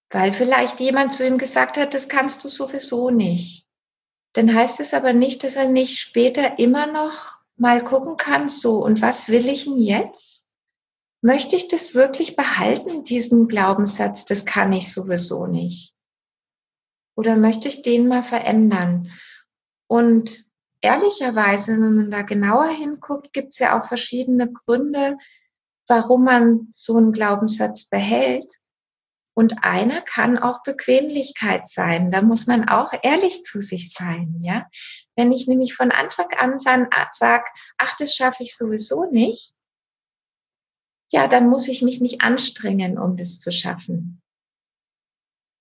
weil 0.10 0.34
vielleicht 0.34 0.80
jemand 0.80 1.14
zu 1.14 1.28
ihm 1.28 1.38
gesagt 1.38 1.78
hat, 1.78 1.94
das 1.94 2.10
kannst 2.10 2.44
du 2.44 2.48
sowieso 2.48 3.12
nicht, 3.12 3.65
dann 4.36 4.54
heißt 4.54 4.82
es 4.82 4.94
aber 4.94 5.14
nicht, 5.14 5.44
dass 5.46 5.56
er 5.56 5.70
nicht 5.70 5.98
später 5.98 6.60
immer 6.60 6.88
noch 6.88 7.40
mal 7.56 7.82
gucken 7.82 8.18
kann, 8.18 8.50
so, 8.50 8.84
und 8.84 9.02
was 9.02 9.30
will 9.30 9.48
ich 9.48 9.64
denn 9.64 9.80
jetzt? 9.80 10.46
Möchte 11.22 11.56
ich 11.56 11.70
das 11.70 11.96
wirklich 11.96 12.36
behalten, 12.36 13.06
diesen 13.06 13.48
Glaubenssatz, 13.48 14.26
das 14.26 14.46
kann 14.46 14.74
ich 14.74 14.94
sowieso 14.94 15.48
nicht? 15.48 15.94
Oder 17.16 17.38
möchte 17.38 17.70
ich 17.70 17.82
den 17.82 18.10
mal 18.10 18.24
verändern? 18.24 19.10
Und 19.88 20.44
ehrlicherweise, 20.82 21.72
wenn 21.72 21.96
man 21.96 22.12
da 22.12 22.22
genauer 22.22 22.68
hinguckt, 22.68 23.32
gibt 23.32 23.54
es 23.54 23.60
ja 23.60 23.80
auch 23.80 23.88
verschiedene 23.88 24.52
Gründe, 24.52 25.18
warum 25.88 26.26
man 26.26 26.68
so 26.74 26.98
einen 26.98 27.14
Glaubenssatz 27.14 27.88
behält. 27.88 28.52
Und 29.36 29.64
einer 29.64 30.02
kann 30.02 30.40
auch 30.40 30.64
Bequemlichkeit 30.64 31.68
sein. 31.68 32.10
Da 32.10 32.22
muss 32.22 32.48
man 32.48 32.70
auch 32.70 32.94
ehrlich 33.04 33.44
zu 33.44 33.62
sich 33.62 33.94
sein, 33.94 34.40
ja. 34.42 34.68
Wenn 35.16 35.34
ich 35.34 35.46
nämlich 35.46 35.76
von 35.76 35.92
Anfang 35.92 36.32
an 36.38 36.58
sage, 36.58 37.46
ach, 37.78 37.96
das 37.98 38.16
schaffe 38.16 38.44
ich 38.44 38.56
sowieso 38.56 39.06
nicht, 39.12 39.54
ja, 41.12 41.28
dann 41.28 41.50
muss 41.50 41.68
ich 41.68 41.82
mich 41.82 42.02
nicht 42.02 42.22
anstrengen, 42.22 42.98
um 42.98 43.18
das 43.18 43.40
zu 43.40 43.52
schaffen. 43.52 44.22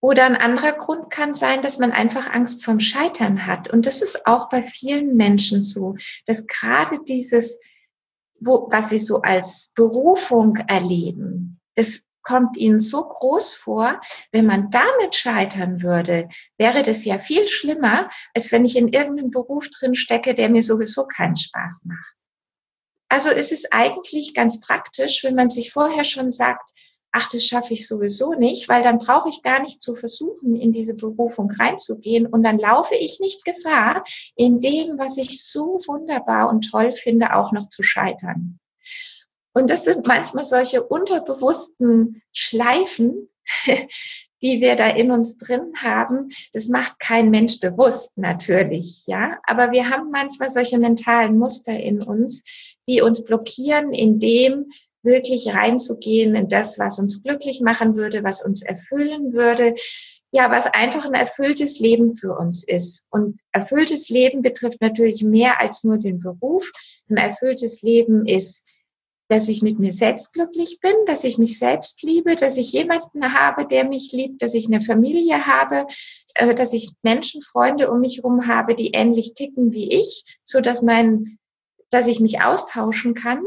Oder 0.01 0.27
ein 0.27 0.37
anderer 0.37 0.73
Grund 0.73 1.11
kann 1.11 1.35
sein, 1.35 1.63
dass 1.63 1.79
man 1.79 1.91
einfach 1.91 2.31
Angst 2.31 2.65
vom 2.65 2.79
Scheitern 2.79 3.47
hat. 3.47 3.73
Und 3.73 3.87
das 3.87 4.03
ist 4.03 4.27
auch 4.27 4.51
bei 4.51 4.63
vielen 4.63 5.17
Menschen 5.17 5.63
so, 5.63 5.97
dass 6.27 6.47
gerade 6.47 7.03
dieses, 7.09 7.61
wo, 8.39 8.69
was 8.71 8.91
sie 8.91 8.99
so 8.99 9.23
als 9.23 9.73
Berufung 9.75 10.57
erleben, 10.57 11.61
das 11.75 12.07
kommt 12.25 12.57
ihnen 12.57 12.81
so 12.81 13.05
groß 13.05 13.55
vor, 13.55 14.01
wenn 14.33 14.47
man 14.47 14.71
damit 14.71 15.15
scheitern 15.15 15.83
würde, 15.83 16.29
wäre 16.59 16.83
das 16.83 17.05
ja 17.05 17.19
viel 17.19 17.47
schlimmer, 17.49 18.11
als 18.35 18.51
wenn 18.51 18.65
ich 18.65 18.77
in 18.77 18.89
irgendeinem 18.89 19.31
Beruf 19.31 19.69
drin 19.69 19.95
stecke, 19.95 20.35
der 20.35 20.49
mir 20.49 20.63
sowieso 20.63 21.07
keinen 21.07 21.37
Spaß 21.37 21.85
macht. 21.85 22.17
Also 23.09 23.31
ist 23.31 23.53
es 23.53 23.71
eigentlich 23.71 24.35
ganz 24.35 24.61
praktisch, 24.61 25.23
wenn 25.23 25.35
man 25.37 25.49
sich 25.49 25.73
vorher 25.73 26.05
schon 26.05 26.33
sagt, 26.33 26.71
ach, 27.13 27.29
das 27.29 27.47
schaffe 27.47 27.75
ich 27.75 27.87
sowieso 27.87 28.33
nicht, 28.33 28.69
weil 28.69 28.83
dann 28.83 28.99
brauche 28.99 29.29
ich 29.29 29.43
gar 29.43 29.63
nicht 29.63 29.81
zu 29.81 29.95
versuchen, 29.95 30.57
in 30.57 30.73
diese 30.73 30.95
Berufung 30.95 31.49
reinzugehen 31.53 32.27
und 32.27 32.43
dann 32.43 32.59
laufe 32.59 32.97
ich 32.97 33.21
nicht 33.21 33.45
Gefahr, 33.45 34.03
in 34.35 34.61
dem, 34.61 34.99
was 34.99 35.17
ich 35.17 35.45
so 35.45 35.79
wunderbar 35.87 36.49
und 36.49 36.69
toll 36.71 36.93
finde, 36.93 37.37
auch 37.37 37.53
noch 37.53 37.69
zu 37.69 37.85
scheitern. 37.85 38.59
Und 39.55 39.71
das 39.71 39.85
sind 39.85 40.07
manchmal 40.07 40.45
solche 40.45 40.83
unterbewussten 40.83 42.23
Schleifen, 42.33 43.29
die 44.43 44.61
wir 44.61 44.77
da 44.77 44.89
in 44.91 45.11
uns 45.11 45.39
drin 45.39 45.73
haben. 45.81 46.29
Das 46.53 46.69
macht 46.69 46.99
kein 46.99 47.31
Mensch 47.31 47.61
bewusst 47.61 48.19
natürlich, 48.19 49.07
ja. 49.07 49.39
Aber 49.45 49.73
wir 49.73 49.89
haben 49.89 50.11
manchmal 50.11 50.51
solche 50.51 50.79
mentalen 50.79 51.39
Muster 51.39 51.79
in 51.79 52.03
uns, 52.03 52.45
die 52.87 53.01
uns 53.01 53.25
blockieren 53.25 53.95
in 53.95 54.19
dem, 54.19 54.67
wirklich 55.03 55.49
reinzugehen 55.49 56.35
in 56.35 56.49
das, 56.49 56.79
was 56.79 56.99
uns 56.99 57.23
glücklich 57.23 57.61
machen 57.61 57.95
würde, 57.95 58.25
was 58.25 58.45
uns 58.45 58.63
erfüllen 58.63 59.33
würde, 59.33 59.75
ja, 60.31 60.51
was 60.51 60.67
einfach 60.67 61.05
ein 61.05 61.15
erfülltes 61.15 61.79
Leben 61.79 62.15
für 62.15 62.37
uns 62.37 62.67
ist. 62.67 63.07
Und 63.11 63.39
erfülltes 63.53 64.09
Leben 64.09 64.43
betrifft 64.43 64.81
natürlich 64.81 65.23
mehr 65.23 65.61
als 65.61 65.85
nur 65.85 65.99
den 65.99 66.19
Beruf. 66.19 66.73
Ein 67.09 67.19
erfülltes 67.19 67.83
Leben 67.83 68.27
ist, 68.27 68.69
dass 69.35 69.49
ich 69.49 69.63
mit 69.63 69.81
mir 69.81 69.91
selbst 69.91 70.33
glücklich 70.33 70.79
bin, 70.81 70.95
dass 71.07 71.25
ich 71.25 71.39
mich 71.39 71.59
selbst 71.59 72.05
liebe, 72.05 72.37
dass 72.37 72.57
ich 72.57 72.71
jemanden 72.71 73.35
habe, 73.35 73.67
der 73.67 73.85
mich 73.85 74.13
liebt, 74.13 74.41
dass 74.43 74.55
ich 74.55 74.67
eine 74.67 74.81
Familie 74.81 75.45
habe, 75.45 75.89
äh, 76.35 76.55
dass 76.55 76.73
ich 76.73 76.93
Menschen, 77.03 77.43
Freunde 77.43 77.91
um 77.91 77.99
mich 77.99 78.19
herum 78.19 78.47
habe, 78.47 78.77
die 78.77 78.93
ähnlich 78.93 79.35
ticken 79.35 79.73
wie 79.73 79.91
ich, 79.91 80.39
so 80.45 80.61
dass 80.61 80.83
mein, 80.83 81.41
dass 81.91 82.07
ich 82.07 82.21
mich 82.21 82.43
austauschen 82.43 83.15
kann 83.15 83.43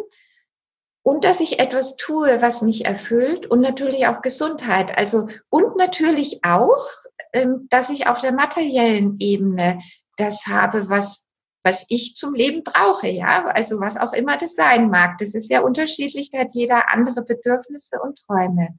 und 1.04 1.24
dass 1.24 1.40
ich 1.40 1.58
etwas 1.60 1.96
tue, 1.96 2.42
was 2.42 2.62
mich 2.62 2.84
erfüllt 2.84 3.46
und 3.46 3.62
natürlich 3.62 4.08
auch 4.08 4.22
Gesundheit. 4.22 4.98
Also 4.98 5.28
und 5.48 5.78
natürlich 5.78 6.44
auch, 6.44 6.86
ähm, 7.32 7.68
dass 7.70 7.90
ich 7.90 8.08
auf 8.08 8.20
der 8.20 8.34
materiellen 8.34 9.16
Ebene 9.20 9.80
das 10.18 10.48
habe, 10.48 10.90
was 10.90 11.27
was 11.64 11.86
ich 11.90 12.16
zum 12.16 12.34
Leben 12.34 12.64
brauche, 12.64 13.08
ja, 13.08 13.46
also 13.48 13.80
was 13.80 13.98
auch 13.98 14.14
immer 14.14 14.38
das 14.38 14.56
sein 14.56 14.90
mag. 14.90 15.18
Das 15.18 15.34
ist 15.34 15.50
ja 15.50 15.62
unterschiedlich, 15.62 16.30
da 16.32 16.40
hat 16.40 16.54
jeder 16.54 16.94
andere 16.94 17.24
Bedürfnisse 17.24 18.00
und 18.02 18.20
Träume. 18.26 18.78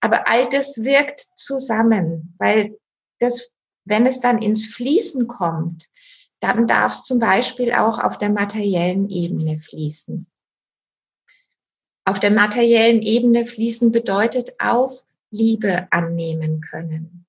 Aber 0.00 0.28
all 0.28 0.48
das 0.48 0.84
wirkt 0.84 1.20
zusammen, 1.36 2.34
weil 2.38 2.78
das, 3.18 3.54
wenn 3.84 4.06
es 4.06 4.20
dann 4.20 4.40
ins 4.42 4.66
Fließen 4.66 5.26
kommt, 5.26 5.88
dann 6.40 6.66
darf 6.66 6.94
es 6.94 7.02
zum 7.02 7.18
Beispiel 7.18 7.72
auch 7.72 7.98
auf 7.98 8.18
der 8.18 8.30
materiellen 8.30 9.10
Ebene 9.10 9.60
fließen. 9.60 10.26
Auf 12.06 12.18
der 12.18 12.30
materiellen 12.30 13.02
Ebene 13.02 13.44
fließen 13.44 13.92
bedeutet 13.92 14.54
auch 14.58 15.02
Liebe 15.30 15.86
annehmen 15.92 16.60
können. 16.60 17.26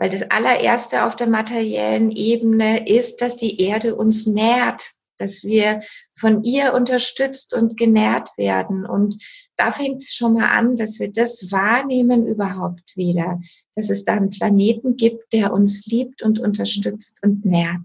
Weil 0.00 0.08
das 0.08 0.30
allererste 0.30 1.04
auf 1.04 1.14
der 1.14 1.26
materiellen 1.26 2.10
Ebene 2.10 2.88
ist, 2.88 3.20
dass 3.20 3.36
die 3.36 3.60
Erde 3.60 3.94
uns 3.94 4.26
nährt, 4.26 4.82
dass 5.18 5.44
wir 5.44 5.82
von 6.18 6.42
ihr 6.42 6.72
unterstützt 6.72 7.52
und 7.52 7.76
genährt 7.76 8.30
werden. 8.38 8.86
Und 8.86 9.22
da 9.58 9.72
fängt 9.72 10.00
es 10.00 10.14
schon 10.14 10.32
mal 10.32 10.48
an, 10.48 10.76
dass 10.76 10.98
wir 11.00 11.12
das 11.12 11.52
wahrnehmen 11.52 12.26
überhaupt 12.26 12.96
wieder, 12.96 13.40
dass 13.76 13.90
es 13.90 14.04
da 14.04 14.14
einen 14.14 14.30
Planeten 14.30 14.96
gibt, 14.96 15.34
der 15.34 15.52
uns 15.52 15.84
liebt 15.84 16.22
und 16.22 16.38
unterstützt 16.38 17.20
und 17.22 17.44
nährt. 17.44 17.82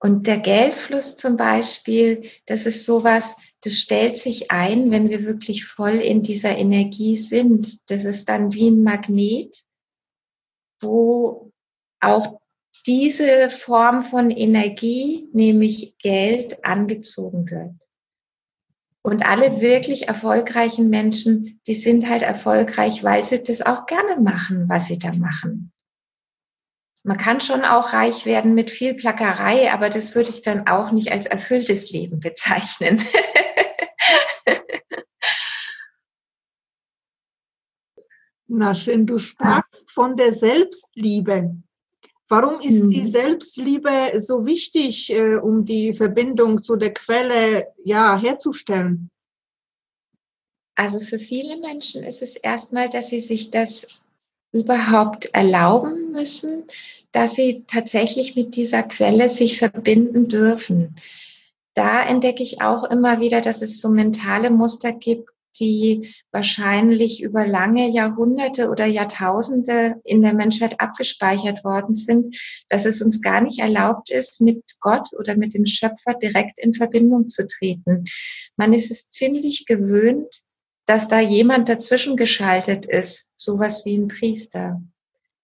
Und 0.00 0.26
der 0.28 0.38
Geldfluss 0.38 1.16
zum 1.16 1.36
Beispiel, 1.36 2.30
das 2.46 2.66
ist 2.66 2.84
sowas, 2.84 3.36
das 3.62 3.74
stellt 3.74 4.16
sich 4.16 4.50
ein, 4.50 4.90
wenn 4.92 5.08
wir 5.08 5.24
wirklich 5.24 5.64
voll 5.64 5.96
in 5.96 6.22
dieser 6.22 6.56
Energie 6.56 7.16
sind. 7.16 7.90
Das 7.90 8.04
ist 8.04 8.28
dann 8.28 8.52
wie 8.52 8.68
ein 8.68 8.84
Magnet, 8.84 9.64
wo 10.80 11.50
auch 12.00 12.40
diese 12.86 13.50
Form 13.50 14.02
von 14.02 14.30
Energie, 14.30 15.28
nämlich 15.32 15.98
Geld, 15.98 16.64
angezogen 16.64 17.50
wird. 17.50 17.74
Und 19.02 19.22
alle 19.24 19.60
wirklich 19.60 20.06
erfolgreichen 20.06 20.88
Menschen, 20.90 21.60
die 21.66 21.74
sind 21.74 22.08
halt 22.08 22.22
erfolgreich, 22.22 23.02
weil 23.02 23.24
sie 23.24 23.42
das 23.42 23.62
auch 23.62 23.86
gerne 23.86 24.20
machen, 24.20 24.68
was 24.68 24.86
sie 24.86 24.98
da 24.98 25.12
machen 25.12 25.72
man 27.08 27.16
kann 27.16 27.40
schon 27.40 27.64
auch 27.64 27.94
reich 27.94 28.26
werden 28.26 28.52
mit 28.52 28.70
viel 28.70 28.92
Plackerei, 28.92 29.72
aber 29.72 29.88
das 29.88 30.14
würde 30.14 30.28
ich 30.28 30.42
dann 30.42 30.66
auch 30.66 30.92
nicht 30.92 31.10
als 31.10 31.24
erfülltes 31.24 31.90
Leben 31.90 32.20
bezeichnen. 32.20 33.02
Na 38.46 38.74
schön, 38.74 39.06
du 39.06 39.16
sprachst 39.16 39.90
von 39.90 40.16
der 40.16 40.34
Selbstliebe. 40.34 41.56
Warum 42.28 42.60
ist 42.60 42.82
die 42.82 43.00
mhm. 43.00 43.08
Selbstliebe 43.08 44.20
so 44.20 44.44
wichtig, 44.44 45.10
äh, 45.10 45.36
um 45.36 45.64
die 45.64 45.94
Verbindung 45.94 46.62
zu 46.62 46.76
der 46.76 46.92
Quelle 46.92 47.68
ja, 47.78 48.18
herzustellen? 48.18 49.10
Also 50.74 51.00
für 51.00 51.18
viele 51.18 51.56
Menschen 51.56 52.04
ist 52.04 52.20
es 52.20 52.36
erstmal, 52.36 52.90
dass 52.90 53.08
sie 53.08 53.20
sich 53.20 53.50
das 53.50 54.02
überhaupt 54.52 55.26
erlauben 55.34 56.12
müssen, 56.12 56.64
dass 57.12 57.34
sie 57.34 57.64
tatsächlich 57.66 58.36
mit 58.36 58.56
dieser 58.56 58.82
Quelle 58.82 59.28
sich 59.28 59.58
verbinden 59.58 60.28
dürfen. 60.28 60.96
Da 61.74 62.02
entdecke 62.02 62.42
ich 62.42 62.60
auch 62.60 62.84
immer 62.84 63.20
wieder, 63.20 63.40
dass 63.40 63.62
es 63.62 63.80
so 63.80 63.88
mentale 63.88 64.50
Muster 64.50 64.92
gibt, 64.92 65.30
die 65.60 66.14
wahrscheinlich 66.32 67.22
über 67.22 67.46
lange 67.46 67.90
Jahrhunderte 67.90 68.68
oder 68.70 68.86
Jahrtausende 68.86 69.96
in 70.04 70.22
der 70.22 70.34
Menschheit 70.34 70.80
abgespeichert 70.80 71.64
worden 71.64 71.94
sind, 71.94 72.36
dass 72.68 72.84
es 72.84 73.02
uns 73.02 73.22
gar 73.22 73.40
nicht 73.40 73.58
erlaubt 73.58 74.10
ist, 74.10 74.40
mit 74.40 74.62
Gott 74.80 75.08
oder 75.18 75.36
mit 75.36 75.54
dem 75.54 75.66
Schöpfer 75.66 76.14
direkt 76.14 76.58
in 76.58 76.74
Verbindung 76.74 77.28
zu 77.28 77.46
treten. 77.46 78.04
Man 78.56 78.72
ist 78.72 78.90
es 78.90 79.10
ziemlich 79.10 79.66
gewöhnt, 79.66 80.42
dass 80.88 81.06
da 81.06 81.20
jemand 81.20 81.68
dazwischen 81.68 82.16
geschaltet 82.16 82.86
ist, 82.86 83.30
sowas 83.36 83.84
wie 83.84 83.94
ein 83.94 84.08
Priester. 84.08 84.80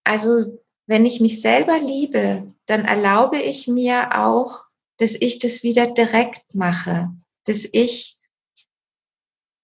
Also 0.03 0.59
wenn 0.87 1.05
ich 1.05 1.21
mich 1.21 1.39
selber 1.39 1.77
liebe, 1.77 2.51
dann 2.65 2.83
erlaube 2.83 3.37
ich 3.37 3.67
mir 3.67 4.17
auch, 4.19 4.65
dass 4.97 5.13
ich 5.13 5.37
das 5.37 5.61
wieder 5.61 5.93
direkt 5.93 6.55
mache, 6.55 7.11
dass 7.45 7.63
ich 7.71 8.17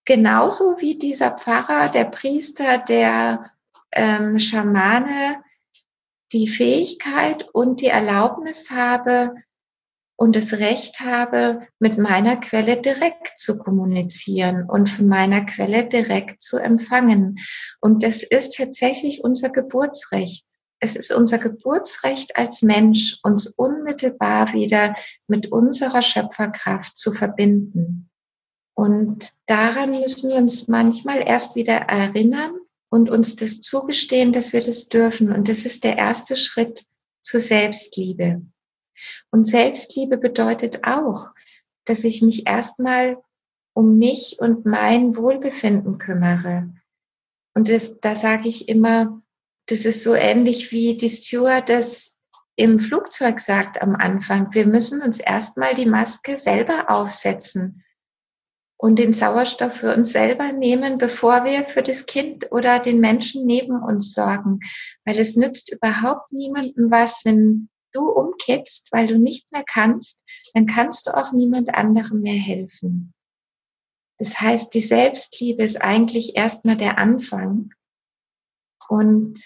genauso 0.06 0.76
wie 0.80 1.00
dieser 1.00 1.32
Pfarrer, 1.32 1.90
der 1.90 2.06
Priester, 2.06 2.78
der 2.78 3.52
ähm, 3.92 4.38
Schamane 4.38 5.44
die 6.32 6.48
Fähigkeit 6.48 7.50
und 7.54 7.82
die 7.82 7.88
Erlaubnis 7.88 8.70
habe 8.70 9.34
und 10.22 10.36
das 10.36 10.54
Recht 10.54 11.00
habe, 11.00 11.68
mit 11.80 11.98
meiner 11.98 12.38
Quelle 12.38 12.80
direkt 12.80 13.40
zu 13.40 13.58
kommunizieren 13.58 14.70
und 14.70 14.88
von 14.88 15.08
meiner 15.08 15.46
Quelle 15.46 15.90
direkt 15.90 16.44
zu 16.44 16.58
empfangen. 16.58 17.40
Und 17.80 18.04
das 18.04 18.22
ist 18.22 18.56
tatsächlich 18.56 19.24
unser 19.24 19.50
Geburtsrecht 19.50 20.46
es 20.84 20.96
ist 20.96 21.14
unser 21.14 21.38
Geburtsrecht 21.38 22.36
als 22.36 22.64
Mensch, 22.64 23.20
uns 23.22 23.46
unmittelbar 23.46 24.52
wieder 24.52 24.96
mit 25.28 25.52
unserer 25.52 26.02
Schöpferkraft 26.02 26.98
zu 26.98 27.14
verbinden. 27.14 28.10
Und 28.74 29.30
daran 29.46 29.92
müssen 29.92 30.32
wir 30.32 30.38
uns 30.38 30.68
manchmal 30.68 31.22
erst 31.22 31.56
wieder 31.56 31.76
erinnern 31.76 32.54
und 32.90 33.12
uns 33.12 33.36
das 33.36 33.62
zugestehen, 33.62 34.34
dass 34.34 34.54
wir 34.54 34.62
das 34.62 34.90
dürfen. 34.90 35.32
Und 35.32 35.48
das 35.48 35.66
ist 35.66 35.84
der 35.84 36.00
erste 36.00 36.36
Schritt 36.36 36.84
zur 37.22 37.40
Selbstliebe. 37.40 38.42
Und 39.32 39.46
Selbstliebe 39.46 40.18
bedeutet 40.18 40.84
auch, 40.84 41.30
dass 41.86 42.04
ich 42.04 42.22
mich 42.22 42.48
erstmal 42.48 43.18
um 43.74 43.98
mich 43.98 44.38
und 44.40 44.66
mein 44.66 45.16
Wohlbefinden 45.16 45.98
kümmere. 45.98 46.74
Und 47.54 47.70
das, 47.70 48.00
da 48.00 48.16
sage 48.16 48.50
ich 48.50 48.70
immer, 48.70 49.22
das 49.68 49.86
ist 49.86 50.04
so 50.04 50.14
ähnlich 50.14 50.72
wie 50.72 50.98
die 50.98 51.10
Stewardess 51.10 52.16
im 52.56 52.78
Flugzeug 52.78 53.40
sagt 53.40 53.82
am 53.82 53.96
Anfang. 53.96 54.54
Wir 54.54 54.68
müssen 54.68 55.02
uns 55.02 55.20
erstmal 55.20 55.74
die 55.74 55.86
Maske 55.86 56.38
selber 56.38 56.90
aufsetzen 56.90 57.84
und 58.78 59.00
den 59.00 59.14
Sauerstoff 59.14 59.74
für 59.78 59.96
uns 59.96 60.12
selber 60.12 60.52
nehmen, 60.52 60.98
bevor 60.98 61.46
wir 61.46 61.64
für 61.64 61.82
das 61.82 62.06
Kind 62.06 62.52
oder 62.52 62.80
den 62.80 63.00
Menschen 63.00 63.46
neben 63.46 63.82
uns 63.82 64.14
sorgen. 64.14 64.60
Weil 65.06 65.20
es 65.20 65.36
nützt 65.36 65.72
überhaupt 65.72 66.32
niemandem 66.32 66.92
was, 66.92 67.22
wenn 67.24 67.70
du 67.94 68.10
umkippst, 68.10 68.92
weil 68.92 69.08
du 69.08 69.18
nicht 69.18 69.52
mehr 69.52 69.64
kannst, 69.64 70.20
dann 70.54 70.66
kannst 70.66 71.08
du 71.08 71.16
auch 71.16 71.32
niemand 71.32 71.74
anderem 71.74 72.22
mehr 72.22 72.40
helfen. 72.40 73.14
Das 74.18 74.40
heißt, 74.40 74.74
die 74.74 74.82
Selbstliebe 74.82 75.64
ist 75.64 75.82
eigentlich 75.82 76.36
erstmal 76.36 76.78
der 76.78 76.98
Anfang. 76.98 77.74
Und 78.88 79.40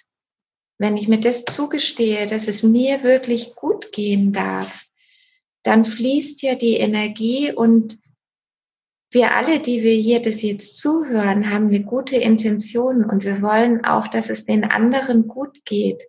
wenn 0.77 0.97
ich 0.97 1.07
mir 1.07 1.19
das 1.19 1.45
zugestehe, 1.45 2.25
dass 2.25 2.47
es 2.47 2.63
mir 2.63 3.03
wirklich 3.03 3.55
gut 3.55 3.91
gehen 3.91 4.33
darf, 4.33 4.85
dann 5.63 5.85
fließt 5.85 6.41
ja 6.41 6.55
die 6.55 6.75
Energie 6.75 7.51
und 7.51 7.97
wir 9.11 9.33
alle, 9.33 9.61
die 9.61 9.81
wir 9.81 9.93
hier 9.93 10.21
das 10.21 10.41
jetzt 10.41 10.77
zuhören, 10.77 11.49
haben 11.49 11.67
eine 11.67 11.83
gute 11.83 12.17
Intention 12.17 13.05
und 13.05 13.23
wir 13.23 13.41
wollen 13.41 13.85
auch, 13.85 14.07
dass 14.09 14.29
es 14.29 14.45
den 14.45 14.65
anderen 14.65 15.27
gut 15.27 15.63
geht. 15.63 16.03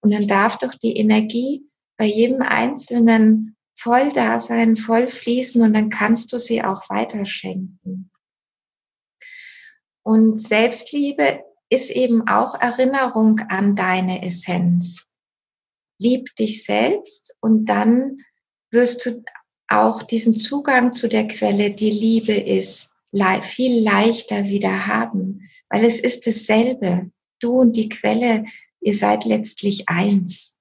Und 0.00 0.12
dann 0.12 0.28
darf 0.28 0.58
doch 0.58 0.74
die 0.74 0.96
Energie 0.96 1.64
bei 2.02 2.08
jedem 2.08 2.42
Einzelnen 2.42 3.56
voll 3.76 4.08
da 4.08 4.36
sein, 4.40 4.76
voll 4.76 5.06
fließen 5.06 5.62
und 5.62 5.72
dann 5.72 5.88
kannst 5.88 6.32
du 6.32 6.40
sie 6.40 6.60
auch 6.60 6.90
weiterschenken. 6.90 8.10
Und 10.02 10.42
Selbstliebe 10.42 11.44
ist 11.68 11.90
eben 11.90 12.26
auch 12.26 12.60
Erinnerung 12.60 13.38
an 13.50 13.76
deine 13.76 14.24
Essenz. 14.24 15.06
Lieb 16.00 16.34
dich 16.34 16.64
selbst 16.64 17.36
und 17.40 17.66
dann 17.66 18.16
wirst 18.72 19.06
du 19.06 19.22
auch 19.68 20.02
diesen 20.02 20.40
Zugang 20.40 20.94
zu 20.94 21.08
der 21.08 21.28
Quelle, 21.28 21.70
die 21.70 21.90
Liebe 21.90 22.34
ist, 22.34 22.96
viel 23.42 23.80
leichter 23.80 24.46
wieder 24.46 24.88
haben, 24.88 25.48
weil 25.68 25.84
es 25.84 26.00
ist 26.00 26.26
dasselbe. 26.26 27.12
Du 27.38 27.60
und 27.60 27.76
die 27.76 27.88
Quelle, 27.88 28.46
ihr 28.80 28.94
seid 28.94 29.24
letztlich 29.24 29.88
eins. 29.88 30.58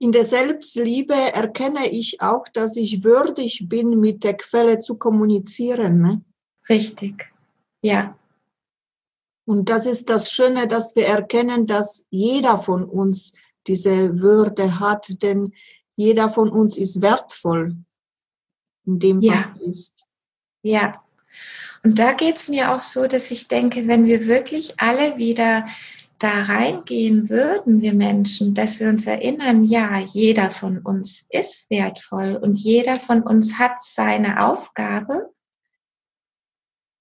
In 0.00 0.12
der 0.12 0.24
Selbstliebe 0.24 1.14
erkenne 1.14 1.88
ich 1.90 2.20
auch, 2.20 2.44
dass 2.52 2.76
ich 2.76 3.02
würdig 3.02 3.68
bin, 3.68 3.98
mit 3.98 4.22
der 4.22 4.36
Quelle 4.36 4.78
zu 4.78 4.96
kommunizieren. 4.96 6.00
Ne? 6.00 6.22
Richtig, 6.68 7.32
ja. 7.82 8.16
Und 9.44 9.70
das 9.70 9.86
ist 9.86 10.10
das 10.10 10.30
Schöne, 10.30 10.68
dass 10.68 10.94
wir 10.94 11.06
erkennen, 11.06 11.66
dass 11.66 12.06
jeder 12.10 12.58
von 12.58 12.84
uns 12.84 13.32
diese 13.66 14.20
Würde 14.20 14.78
hat, 14.78 15.22
denn 15.22 15.52
jeder 15.96 16.30
von 16.30 16.50
uns 16.50 16.76
ist 16.76 17.02
wertvoll, 17.02 17.76
in 18.86 18.98
dem 18.98 19.20
ja. 19.20 19.50
was 19.54 19.62
ist. 19.62 20.06
Ja. 20.62 20.92
Und 21.82 21.98
da 21.98 22.12
geht 22.12 22.36
es 22.36 22.48
mir 22.48 22.72
auch 22.72 22.80
so, 22.80 23.06
dass 23.06 23.30
ich 23.30 23.48
denke, 23.48 23.86
wenn 23.88 24.04
wir 24.04 24.26
wirklich 24.26 24.78
alle 24.78 25.16
wieder 25.16 25.66
da 26.18 26.42
reingehen 26.42 27.28
würden, 27.28 27.80
wir 27.80 27.94
Menschen, 27.94 28.54
dass 28.54 28.80
wir 28.80 28.88
uns 28.88 29.06
erinnern, 29.06 29.64
ja, 29.64 30.00
jeder 30.00 30.50
von 30.50 30.78
uns 30.78 31.26
ist 31.30 31.70
wertvoll 31.70 32.36
und 32.36 32.56
jeder 32.56 32.96
von 32.96 33.22
uns 33.22 33.58
hat 33.58 33.82
seine 33.82 34.44
Aufgabe 34.44 35.32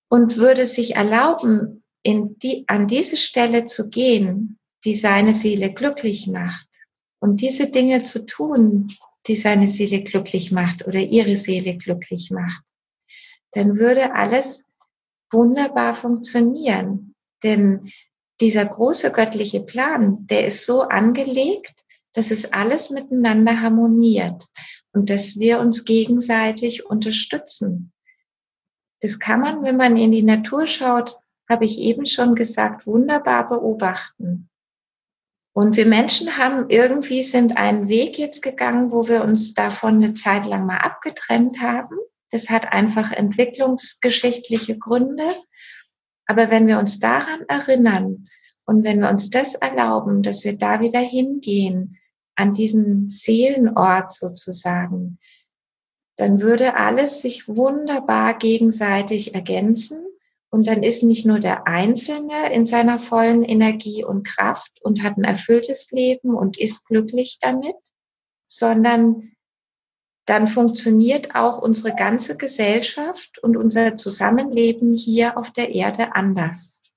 und 0.09 0.37
würde 0.37 0.65
sich 0.65 0.95
erlauben, 0.95 1.83
in 2.03 2.37
die, 2.39 2.63
an 2.67 2.87
diese 2.87 3.17
Stelle 3.17 3.65
zu 3.65 3.89
gehen, 3.89 4.59
die 4.85 4.93
seine 4.93 5.33
Seele 5.33 5.73
glücklich 5.73 6.27
macht 6.27 6.67
und 7.19 7.41
diese 7.41 7.71
Dinge 7.71 8.03
zu 8.03 8.25
tun, 8.25 8.87
die 9.25 9.35
seine 9.35 9.67
Seele 9.67 10.03
glücklich 10.03 10.51
macht 10.51 10.87
oder 10.87 10.99
ihre 10.99 11.35
Seele 11.35 11.75
glücklich 11.75 12.31
macht, 12.31 12.63
dann 13.51 13.77
würde 13.77 14.13
alles 14.13 14.69
wunderbar 15.31 15.95
funktionieren. 15.95 17.15
Denn 17.43 17.91
dieser 18.41 18.65
große 18.65 19.11
göttliche 19.11 19.61
Plan, 19.61 20.27
der 20.27 20.45
ist 20.45 20.65
so 20.65 20.81
angelegt, 20.81 21.73
dass 22.13 22.31
es 22.31 22.53
alles 22.53 22.89
miteinander 22.89 23.61
harmoniert 23.61 24.43
und 24.91 25.09
dass 25.09 25.39
wir 25.39 25.59
uns 25.59 25.85
gegenseitig 25.85 26.85
unterstützen. 26.85 27.91
Das 29.01 29.19
kann 29.19 29.41
man, 29.41 29.63
wenn 29.63 29.77
man 29.77 29.97
in 29.97 30.11
die 30.11 30.23
Natur 30.23 30.65
schaut, 30.65 31.17
habe 31.49 31.65
ich 31.65 31.79
eben 31.79 32.05
schon 32.05 32.35
gesagt, 32.35 32.87
wunderbar 32.87 33.47
beobachten. 33.47 34.49
Und 35.53 35.75
wir 35.75 35.85
Menschen 35.85 36.37
haben 36.37 36.69
irgendwie 36.69 37.23
sind 37.23 37.57
einen 37.57 37.87
Weg 37.87 38.19
jetzt 38.19 38.41
gegangen, 38.41 38.91
wo 38.91 39.07
wir 39.07 39.23
uns 39.23 39.53
davon 39.53 39.95
eine 39.95 40.13
Zeit 40.13 40.45
lang 40.45 40.65
mal 40.65 40.77
abgetrennt 40.77 41.59
haben. 41.59 41.95
Das 42.29 42.49
hat 42.49 42.71
einfach 42.71 43.11
entwicklungsgeschichtliche 43.11 44.77
Gründe. 44.77 45.27
Aber 46.27 46.51
wenn 46.51 46.67
wir 46.67 46.77
uns 46.77 46.99
daran 46.99 47.41
erinnern 47.47 48.27
und 48.65 48.83
wenn 48.83 48.99
wir 48.99 49.09
uns 49.09 49.29
das 49.29 49.55
erlauben, 49.55 50.23
dass 50.23 50.43
wir 50.43 50.57
da 50.57 50.81
wieder 50.81 50.99
hingehen, 50.99 51.97
an 52.35 52.53
diesen 52.53 53.07
Seelenort 53.07 54.11
sozusagen, 54.11 55.17
dann 56.17 56.41
würde 56.41 56.75
alles 56.75 57.21
sich 57.21 57.47
wunderbar 57.47 58.37
gegenseitig 58.37 59.33
ergänzen. 59.33 60.05
Und 60.49 60.67
dann 60.67 60.83
ist 60.83 61.03
nicht 61.03 61.25
nur 61.25 61.39
der 61.39 61.67
Einzelne 61.67 62.53
in 62.53 62.65
seiner 62.65 62.99
vollen 62.99 63.43
Energie 63.43 64.03
und 64.03 64.25
Kraft 64.25 64.79
und 64.81 65.03
hat 65.03 65.17
ein 65.17 65.23
erfülltes 65.23 65.91
Leben 65.91 66.35
und 66.35 66.57
ist 66.57 66.87
glücklich 66.87 67.37
damit, 67.41 67.75
sondern 68.45 69.33
dann 70.27 70.45
funktioniert 70.45 71.35
auch 71.35 71.57
unsere 71.57 71.95
ganze 71.95 72.35
Gesellschaft 72.35 73.39
und 73.41 73.55
unser 73.55 73.95
Zusammenleben 73.95 74.93
hier 74.93 75.37
auf 75.37 75.51
der 75.51 75.73
Erde 75.73 76.15
anders. 76.15 76.93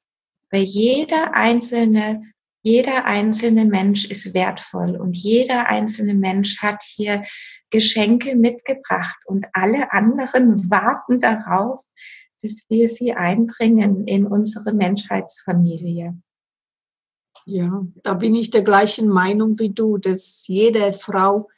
Weil 0.50 0.62
jeder 0.62 1.32
einzelne, 1.32 2.24
jeder 2.62 3.04
einzelne 3.04 3.64
Mensch 3.64 4.04
ist 4.04 4.34
wertvoll 4.34 4.96
und 4.96 5.16
jeder 5.16 5.68
einzelne 5.68 6.14
Mensch 6.14 6.60
hat 6.60 6.82
hier 6.82 7.22
Geschenke 7.70 8.34
mitgebracht 8.34 9.18
und 9.26 9.46
alle 9.52 9.92
anderen 9.92 10.68
warten 10.68 11.20
darauf, 11.20 11.84
dass 12.42 12.64
wir 12.68 12.88
sie 12.88 13.12
einbringen 13.12 14.08
in 14.08 14.26
unsere 14.26 14.72
Menschheitsfamilie. 14.72 16.20
Ja, 17.46 17.86
da 18.02 18.14
bin 18.14 18.34
ich 18.34 18.50
der 18.50 18.62
gleichen 18.62 19.08
Meinung 19.08 19.60
wie 19.60 19.70
du, 19.70 19.98
dass 19.98 20.48
jede 20.48 20.92
Frau 20.92 21.48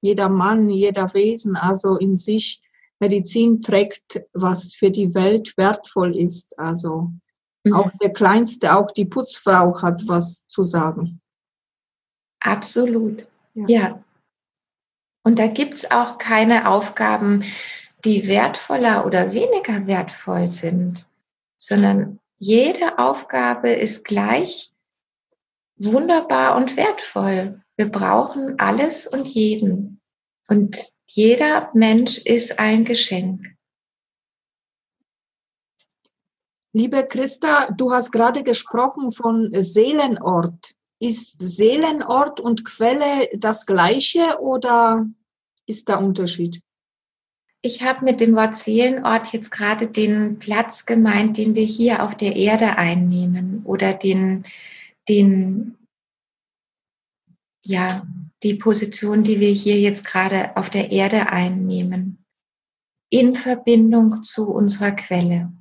jeder 0.00 0.28
Mann, 0.28 0.68
jeder 0.70 1.12
Wesen 1.14 1.56
also 1.56 1.96
in 1.96 2.16
sich 2.16 2.62
Medizin 3.00 3.62
trägt, 3.62 4.22
was 4.32 4.74
für 4.74 4.90
die 4.90 5.14
Welt 5.14 5.56
wertvoll 5.56 6.16
ist. 6.16 6.58
Also 6.58 7.12
mhm. 7.64 7.74
auch 7.74 7.90
der 8.00 8.12
Kleinste, 8.12 8.76
auch 8.76 8.90
die 8.90 9.04
Putzfrau 9.04 9.80
hat 9.80 10.02
was 10.06 10.46
zu 10.48 10.64
sagen. 10.64 11.20
Absolut, 12.40 13.26
ja. 13.54 13.64
ja. 13.68 14.04
Und 15.24 15.38
da 15.38 15.46
gibt 15.46 15.74
es 15.74 15.90
auch 15.90 16.18
keine 16.18 16.68
Aufgaben, 16.68 17.44
die 18.04 18.28
wertvoller 18.28 19.04
oder 19.04 19.32
weniger 19.32 19.86
wertvoll 19.86 20.48
sind, 20.48 21.06
sondern 21.56 22.20
jede 22.38 22.98
Aufgabe 22.98 23.70
ist 23.70 24.04
gleich 24.04 24.72
wunderbar 25.76 26.56
und 26.56 26.76
wertvoll. 26.76 27.60
Wir 27.78 27.86
brauchen 27.86 28.58
alles 28.58 29.06
und 29.06 29.28
jeden. 29.28 30.00
Und 30.48 30.76
jeder 31.06 31.70
Mensch 31.74 32.18
ist 32.18 32.58
ein 32.58 32.84
Geschenk. 32.84 33.54
Liebe 36.72 37.06
Christa, 37.06 37.68
du 37.76 37.92
hast 37.92 38.10
gerade 38.10 38.42
gesprochen 38.42 39.12
von 39.12 39.52
Seelenort. 39.52 40.74
Ist 40.98 41.38
Seelenort 41.38 42.40
und 42.40 42.64
Quelle 42.64 43.28
das 43.36 43.64
gleiche 43.64 44.40
oder 44.40 45.06
ist 45.66 45.88
da 45.88 45.98
Unterschied? 45.98 46.60
Ich 47.62 47.82
habe 47.84 48.04
mit 48.04 48.18
dem 48.18 48.34
Wort 48.34 48.56
Seelenort 48.56 49.32
jetzt 49.32 49.50
gerade 49.50 49.86
den 49.86 50.40
Platz 50.40 50.84
gemeint, 50.84 51.36
den 51.36 51.54
wir 51.54 51.64
hier 51.64 52.02
auf 52.02 52.16
der 52.16 52.34
Erde 52.34 52.76
einnehmen 52.76 53.62
oder 53.64 53.94
den, 53.94 54.42
den 55.08 55.77
ja, 57.68 58.02
die 58.42 58.54
Position, 58.54 59.24
die 59.24 59.40
wir 59.40 59.50
hier 59.50 59.78
jetzt 59.78 60.04
gerade 60.04 60.56
auf 60.56 60.70
der 60.70 60.90
Erde 60.90 61.26
einnehmen, 61.26 62.24
in 63.10 63.34
Verbindung 63.34 64.22
zu 64.22 64.48
unserer 64.48 64.92
Quelle. 64.92 65.52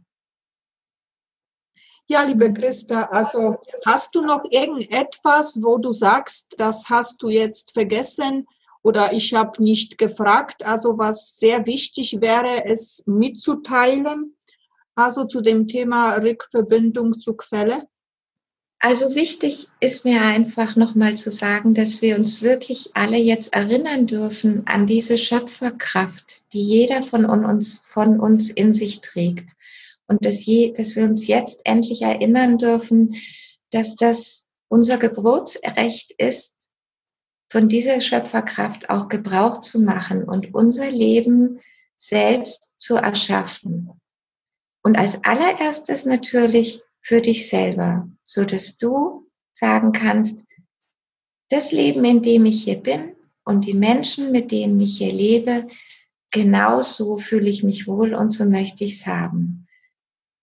Ja, 2.08 2.24
liebe 2.24 2.54
Christa, 2.54 3.04
also 3.12 3.58
hast 3.86 4.16
du 4.16 4.22
noch 4.22 4.46
irgendetwas, 4.50 5.62
wo 5.62 5.78
du 5.78 5.92
sagst, 5.92 6.56
das 6.58 6.90
hast 6.90 7.22
du 7.22 7.28
jetzt 7.28 7.74
vergessen 7.74 8.48
oder 8.84 9.12
ich 9.12 9.34
habe 9.34 9.62
nicht 9.62 9.98
gefragt, 9.98 10.66
also 10.66 10.98
was 10.98 11.38
sehr 11.38 11.66
wichtig 11.66 12.22
wäre, 12.22 12.64
es 12.64 13.04
mitzuteilen, 13.06 14.38
also 14.96 15.26
zu 15.26 15.42
dem 15.42 15.68
Thema 15.68 16.16
Rückverbindung 16.16 17.20
zur 17.20 17.36
Quelle? 17.36 17.90
Also 18.88 19.16
wichtig 19.16 19.68
ist 19.82 20.06
mir 20.06 20.22
einfach 20.22 20.78
nochmal 20.78 21.18
zu 21.18 21.30
sagen, 21.30 21.74
dass 21.74 22.02
wir 22.02 22.16
uns 22.16 22.42
wirklich 22.42 22.92
alle 22.94 23.18
jetzt 23.18 23.52
erinnern 23.52 24.08
dürfen 24.08 24.66
an 24.66 24.88
diese 24.88 25.18
Schöpferkraft, 25.18 26.54
die 26.54 26.64
jeder 26.64 27.04
von 27.04 27.26
uns, 27.26 27.86
von 27.86 28.18
uns 28.18 28.50
in 28.50 28.72
sich 28.72 29.02
trägt. 29.02 29.50
Und 30.08 30.24
dass, 30.24 30.46
je, 30.46 30.72
dass 30.72 30.96
wir 30.96 31.04
uns 31.04 31.28
jetzt 31.28 31.60
endlich 31.66 32.02
erinnern 32.02 32.60
dürfen, 32.60 33.16
dass 33.72 33.98
das 33.98 34.48
unser 34.70 34.98
Geburtsrecht 34.98 36.14
ist, 36.18 36.70
von 37.50 37.68
dieser 37.68 38.00
Schöpferkraft 38.00 38.90
auch 38.90 39.10
Gebrauch 39.10 39.60
zu 39.60 39.82
machen 39.82 40.24
und 40.24 40.54
unser 40.54 40.90
Leben 40.90 41.60
selbst 41.98 42.74
zu 42.78 42.96
erschaffen. 42.96 43.92
Und 44.82 44.96
als 44.96 45.26
allererstes 45.26 46.06
natürlich 46.06 46.82
für 47.08 47.22
dich 47.22 47.48
selber, 47.48 48.10
so 48.26 48.44
dass 48.44 48.78
du 48.78 49.30
sagen 49.54 49.94
kannst, 49.94 50.44
das 51.50 51.72
Leben, 51.72 52.04
in 52.04 52.22
dem 52.22 52.46
ich 52.46 52.66
hier 52.66 52.76
bin 52.76 53.16
und 53.46 53.64
die 53.64 53.74
Menschen, 53.74 54.34
mit 54.34 54.52
denen 54.52 54.78
ich 54.82 54.98
hier 54.98 55.14
lebe, 55.14 55.70
genau 56.32 56.82
so 56.82 57.18
fühle 57.18 57.50
ich 57.50 57.64
mich 57.64 57.88
wohl 57.88 58.14
und 58.14 58.32
so 58.32 58.44
möchte 58.44 58.84
ich 58.84 58.96
es 58.96 59.08
haben. 59.08 59.70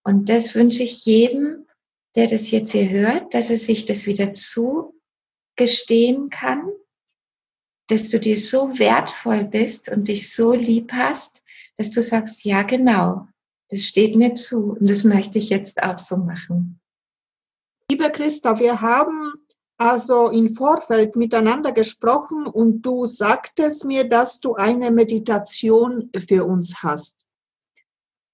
Und 0.03 0.27
das 0.27 0.55
wünsche 0.55 0.81
ich 0.81 1.05
jedem, 1.05 1.67
der 2.15 2.25
das 2.25 2.49
jetzt 2.49 2.71
hier 2.71 2.89
hört, 2.89 3.35
dass 3.35 3.51
er 3.51 3.59
sich 3.59 3.85
das 3.85 4.07
wieder 4.07 4.33
zugestehen 4.33 6.31
kann, 6.31 6.63
dass 7.89 8.09
du 8.09 8.19
dir 8.19 8.39
so 8.39 8.79
wertvoll 8.79 9.43
bist 9.43 9.87
und 9.89 10.07
dich 10.07 10.33
so 10.33 10.53
lieb 10.53 10.91
hast, 10.93 11.43
dass 11.77 11.91
du 11.91 12.01
sagst, 12.01 12.43
ja 12.43 12.63
genau, 12.63 13.27
das 13.69 13.83
steht 13.83 14.15
mir 14.15 14.33
zu 14.35 14.73
und 14.73 14.87
das 14.87 15.03
möchte 15.03 15.37
ich 15.37 15.49
jetzt 15.49 15.81
auch 15.81 15.97
so 15.97 16.17
machen. 16.17 16.79
Liebe 17.89 18.11
Christa, 18.11 18.59
wir 18.59 18.81
haben 18.81 19.33
also 19.77 20.29
im 20.29 20.53
Vorfeld 20.53 21.15
miteinander 21.15 21.71
gesprochen 21.71 22.47
und 22.47 22.81
du 22.81 23.05
sagtest 23.05 23.85
mir, 23.85 24.07
dass 24.07 24.39
du 24.39 24.55
eine 24.55 24.91
Meditation 24.91 26.09
für 26.27 26.45
uns 26.45 26.81
hast. 26.81 27.25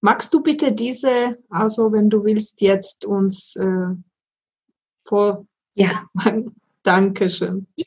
Magst 0.02 0.34
du 0.34 0.42
bitte 0.42 0.72
diese, 0.72 1.38
also 1.50 1.92
wenn 1.92 2.10
du 2.10 2.24
willst, 2.24 2.62
jetzt 2.62 3.06
uns 3.06 3.56
äh, 3.56 3.96
vor. 5.06 5.46
Ja. 5.76 6.04
Dankeschön. 6.84 7.68
Ja, 7.76 7.86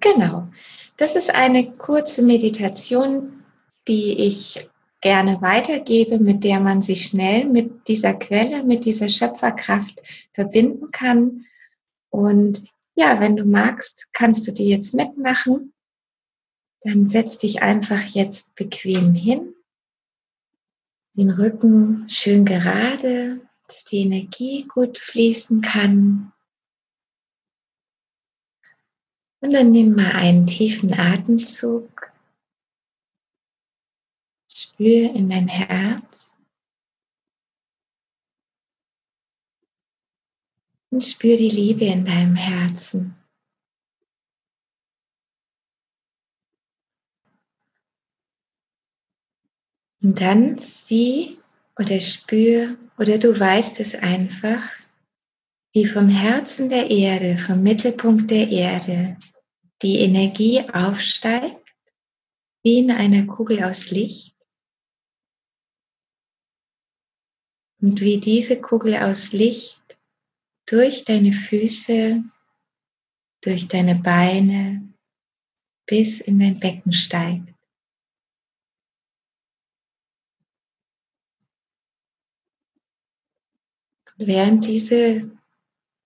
genau. 0.00 0.48
Das 0.96 1.14
ist 1.14 1.34
eine 1.34 1.72
kurze 1.72 2.22
Meditation, 2.22 3.44
die 3.86 4.18
ich 4.18 4.70
gerne 5.02 5.42
weitergebe, 5.42 6.18
mit 6.18 6.44
der 6.44 6.60
man 6.60 6.80
sich 6.80 7.06
schnell 7.06 7.44
mit 7.44 7.86
dieser 7.88 8.14
Quelle, 8.14 8.62
mit 8.62 8.86
dieser 8.86 9.08
Schöpferkraft 9.08 10.00
verbinden 10.32 10.90
kann. 10.92 11.44
Und 12.08 12.62
ja, 12.94 13.20
wenn 13.20 13.36
du 13.36 13.44
magst, 13.44 14.08
kannst 14.12 14.46
du 14.46 14.52
die 14.52 14.68
jetzt 14.68 14.94
mitmachen. 14.94 15.74
Dann 16.82 17.06
setz 17.06 17.38
dich 17.38 17.62
einfach 17.62 18.02
jetzt 18.02 18.54
bequem 18.54 19.14
hin. 19.14 19.54
Den 21.16 21.30
Rücken 21.30 22.08
schön 22.08 22.44
gerade, 22.44 23.40
dass 23.66 23.84
die 23.84 23.98
Energie 23.98 24.66
gut 24.66 24.98
fließen 24.98 25.60
kann. 25.60 26.32
Und 29.40 29.52
dann 29.52 29.72
nimm 29.72 29.94
mal 29.94 30.12
einen 30.12 30.46
tiefen 30.46 30.94
Atemzug. 30.94 32.11
Spür 34.72 35.14
in 35.14 35.28
dein 35.28 35.48
Herz. 35.48 36.34
Und 40.90 41.04
spür 41.04 41.36
die 41.36 41.50
Liebe 41.50 41.84
in 41.84 42.04
deinem 42.04 42.36
Herzen. 42.36 43.16
Und 50.02 50.20
dann 50.20 50.58
sieh 50.58 51.38
oder 51.78 51.98
spür 52.00 52.76
oder 52.98 53.18
du 53.18 53.38
weißt 53.38 53.78
es 53.80 53.94
einfach, 53.94 54.62
wie 55.72 55.86
vom 55.86 56.08
Herzen 56.08 56.68
der 56.70 56.90
Erde, 56.90 57.36
vom 57.36 57.62
Mittelpunkt 57.62 58.30
der 58.30 58.48
Erde 58.48 59.16
die 59.82 59.98
Energie 59.98 60.60
aufsteigt, 60.70 61.74
wie 62.62 62.78
in 62.78 62.90
einer 62.90 63.26
Kugel 63.26 63.64
aus 63.64 63.90
Licht. 63.90 64.31
Und 67.82 68.00
wie 68.00 68.18
diese 68.18 68.60
Kugel 68.60 68.96
aus 68.96 69.32
Licht 69.32 69.82
durch 70.66 71.04
deine 71.04 71.32
Füße, 71.32 72.24
durch 73.42 73.68
deine 73.68 73.96
Beine 73.96 74.88
bis 75.86 76.20
in 76.20 76.38
dein 76.38 76.58
Becken 76.58 76.92
steigt. 76.92 77.52
während 84.26 84.66
diese 84.66 85.30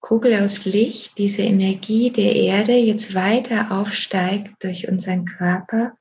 Kugel 0.01 0.43
aus 0.43 0.65
Licht, 0.65 1.19
diese 1.19 1.43
Energie 1.43 2.11
der 2.11 2.35
Erde 2.35 2.77
jetzt 2.77 3.15
weiter 3.15 3.73
aufsteigt 3.73 4.55
durch 4.63 4.89
unseren 4.89 5.25
Körper, 5.25 5.97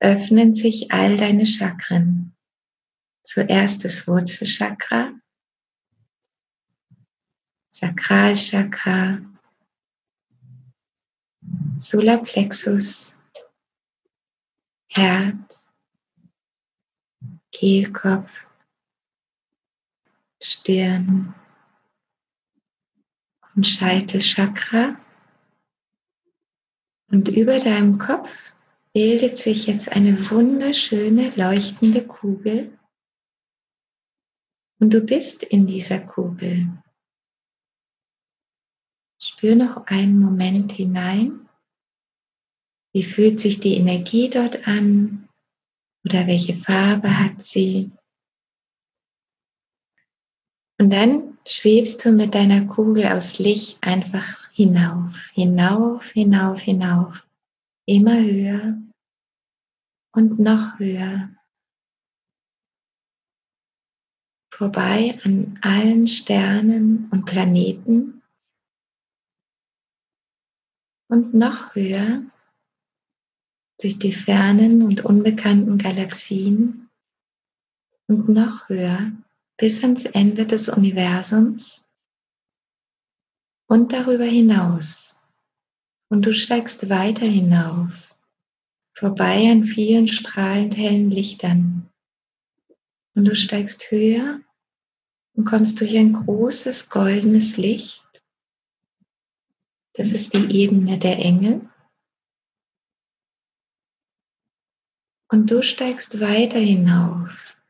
öffnen 0.00 0.54
sich 0.54 0.90
all 0.90 1.16
deine 1.16 1.46
Chakren. 1.46 2.31
Zuerst 3.24 3.84
das 3.84 4.06
Wurzelchakra, 4.06 5.12
Sakralchakra, 7.68 9.18
Solarplexus, 11.76 13.16
Herz, 14.88 15.74
Kehlkopf, 17.52 18.48
Stirn. 20.40 21.34
Und 23.54 23.66
Scheitelchakra. 23.66 24.96
Und 27.10 27.28
über 27.28 27.58
deinem 27.58 27.98
Kopf 27.98 28.54
bildet 28.94 29.36
sich 29.36 29.66
jetzt 29.66 29.92
eine 29.92 30.30
wunderschöne 30.30 31.30
leuchtende 31.36 32.06
Kugel. 32.06 32.78
Und 34.82 34.92
du 34.92 35.00
bist 35.00 35.44
in 35.44 35.68
dieser 35.68 36.00
Kugel. 36.00 36.66
Spür 39.22 39.54
noch 39.54 39.86
einen 39.86 40.18
Moment 40.18 40.72
hinein. 40.72 41.48
Wie 42.92 43.04
fühlt 43.04 43.38
sich 43.38 43.60
die 43.60 43.76
Energie 43.76 44.28
dort 44.28 44.66
an? 44.66 45.28
Oder 46.04 46.26
welche 46.26 46.56
Farbe 46.56 47.16
hat 47.16 47.44
sie? 47.44 47.92
Und 50.80 50.92
dann 50.92 51.38
schwebst 51.46 52.04
du 52.04 52.10
mit 52.10 52.34
deiner 52.34 52.66
Kugel 52.66 53.06
aus 53.06 53.38
Licht 53.38 53.78
einfach 53.84 54.50
hinauf, 54.50 55.14
hinauf, 55.32 56.10
hinauf, 56.10 56.60
hinauf, 56.60 57.28
immer 57.86 58.20
höher 58.20 58.82
und 60.12 60.40
noch 60.40 60.80
höher. 60.80 61.30
Vorbei 64.54 65.18
an 65.24 65.58
allen 65.62 66.06
Sternen 66.06 67.08
und 67.10 67.24
Planeten 67.24 68.22
und 71.08 71.32
noch 71.32 71.74
höher 71.74 72.22
durch 73.80 73.98
die 73.98 74.12
fernen 74.12 74.82
und 74.82 75.06
unbekannten 75.06 75.78
Galaxien 75.78 76.90
und 78.08 78.28
noch 78.28 78.68
höher 78.68 79.12
bis 79.56 79.82
ans 79.82 80.04
Ende 80.04 80.46
des 80.46 80.68
Universums 80.68 81.88
und 83.68 83.90
darüber 83.94 84.26
hinaus. 84.26 85.18
Und 86.10 86.26
du 86.26 86.34
steigst 86.34 86.90
weiter 86.90 87.24
hinauf, 87.24 88.14
vorbei 88.92 89.50
an 89.50 89.64
vielen 89.64 90.08
strahlend 90.08 90.76
hellen 90.76 91.10
Lichtern. 91.10 91.88
Und 93.14 93.24
du 93.26 93.34
steigst 93.36 93.90
höher 93.90 94.40
und 95.34 95.44
kommst 95.44 95.80
durch 95.80 95.96
ein 95.96 96.12
großes 96.12 96.90
goldenes 96.90 97.56
Licht. 97.56 98.04
Das 99.94 100.12
ist 100.12 100.32
die 100.32 100.50
Ebene 100.50 100.98
der 100.98 101.18
Engel. 101.18 101.68
Und 105.28 105.50
du 105.50 105.62
steigst 105.62 106.20
weiter 106.20 106.58
hinauf 106.58 107.62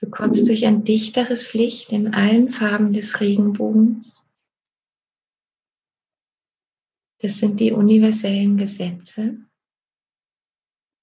Du 0.00 0.10
kommst 0.10 0.46
durch 0.46 0.66
ein 0.66 0.84
dichteres 0.84 1.54
Licht 1.54 1.90
in 1.90 2.14
allen 2.14 2.50
Farben 2.50 2.92
des 2.92 3.20
Regenbogens. 3.20 4.26
Das 7.18 7.38
sind 7.38 7.60
die 7.60 7.72
universellen 7.72 8.56
Gesetze. 8.56 9.38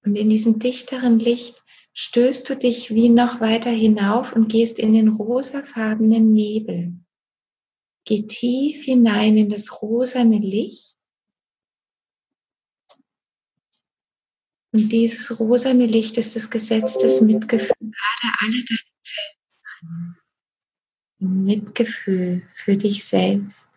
Und 0.04 0.16
in 0.16 0.30
diesem 0.30 0.58
dichteren 0.58 1.18
Licht 1.18 1.63
stößt 1.94 2.48
du 2.48 2.56
dich 2.56 2.92
wie 2.92 3.08
noch 3.08 3.40
weiter 3.40 3.70
hinauf 3.70 4.34
und 4.34 4.48
gehst 4.48 4.78
in 4.78 4.92
den 4.92 5.08
rosafarbenen 5.08 6.32
Nebel. 6.32 6.94
Geh 8.04 8.26
tief 8.26 8.84
hinein 8.84 9.38
in 9.38 9.48
das 9.48 9.80
rosane 9.80 10.38
Licht. 10.38 10.96
Und 14.72 14.90
dieses 14.90 15.38
rosane 15.38 15.86
Licht 15.86 16.18
ist 16.18 16.34
das 16.34 16.50
Gesetz 16.50 16.98
des 16.98 17.20
Mitgefühls. 17.20 17.78
Gerade 17.78 18.34
alle 18.40 18.64
deine 18.64 18.80
Zellen 19.00 20.16
Mitgefühl 21.18 22.42
für 22.54 22.76
dich 22.76 23.04
selbst. 23.04 23.68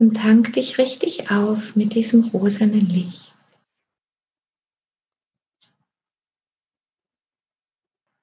Und 0.00 0.16
tank 0.16 0.54
dich 0.54 0.78
richtig 0.78 1.30
auf 1.30 1.76
mit 1.76 1.94
diesem 1.94 2.24
rosanen 2.24 2.88
Licht. 2.88 3.34